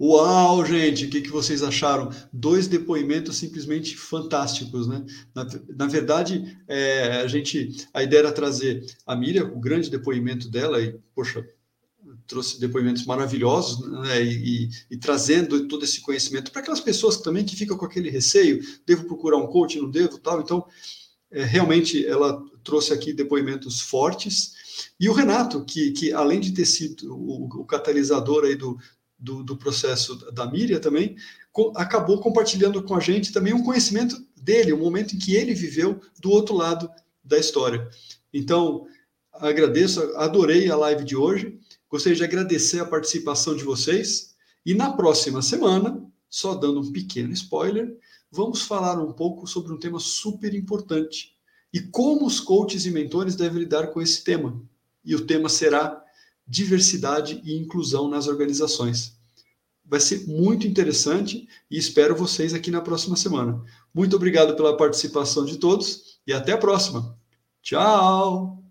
[0.00, 2.10] Uau, gente, o que, que vocês acharam?
[2.32, 5.04] Dois depoimentos simplesmente fantásticos, né?
[5.34, 5.46] Na,
[5.76, 10.80] na verdade, é, a gente, a ideia era trazer a Miriam, o grande depoimento dela,
[10.80, 11.44] e, poxa,
[12.26, 17.56] trouxe depoimentos maravilhosos né, e, e, trazendo todo esse conhecimento para aquelas pessoas também que
[17.56, 20.40] ficam com aquele receio, devo procurar um coach, não devo, tal.
[20.40, 20.66] Então,
[21.30, 24.54] é, realmente ela trouxe aqui depoimentos fortes
[24.98, 28.78] E o Renato, que, que além de ter sido o, o catalisador aí do,
[29.18, 31.16] do, do, processo da Miriam também,
[31.52, 35.34] co acabou compartilhando com a gente também um conhecimento dele, o um momento em que
[35.34, 36.88] ele viveu do outro lado
[37.22, 37.88] da história.
[38.32, 38.86] Então,
[39.32, 41.58] agradeço, adorei a live de hoje,
[41.94, 44.34] gostaria de agradecer a participação de vocês,
[44.66, 47.96] e na próxima semana, só dando um pequeno spoiler,
[48.32, 51.36] vamos falar um pouco sobre um tema super importante
[51.72, 54.60] e como os coaches e mentores devem lidar com esse tema.
[55.04, 56.02] E o tema será
[56.44, 59.16] diversidade e inclusão nas organizações.
[59.84, 63.62] Vai ser muito interessante e espero vocês aqui na próxima semana.
[63.94, 67.16] Muito obrigado pela participação de todos e até a próxima.
[67.62, 68.63] Tchau!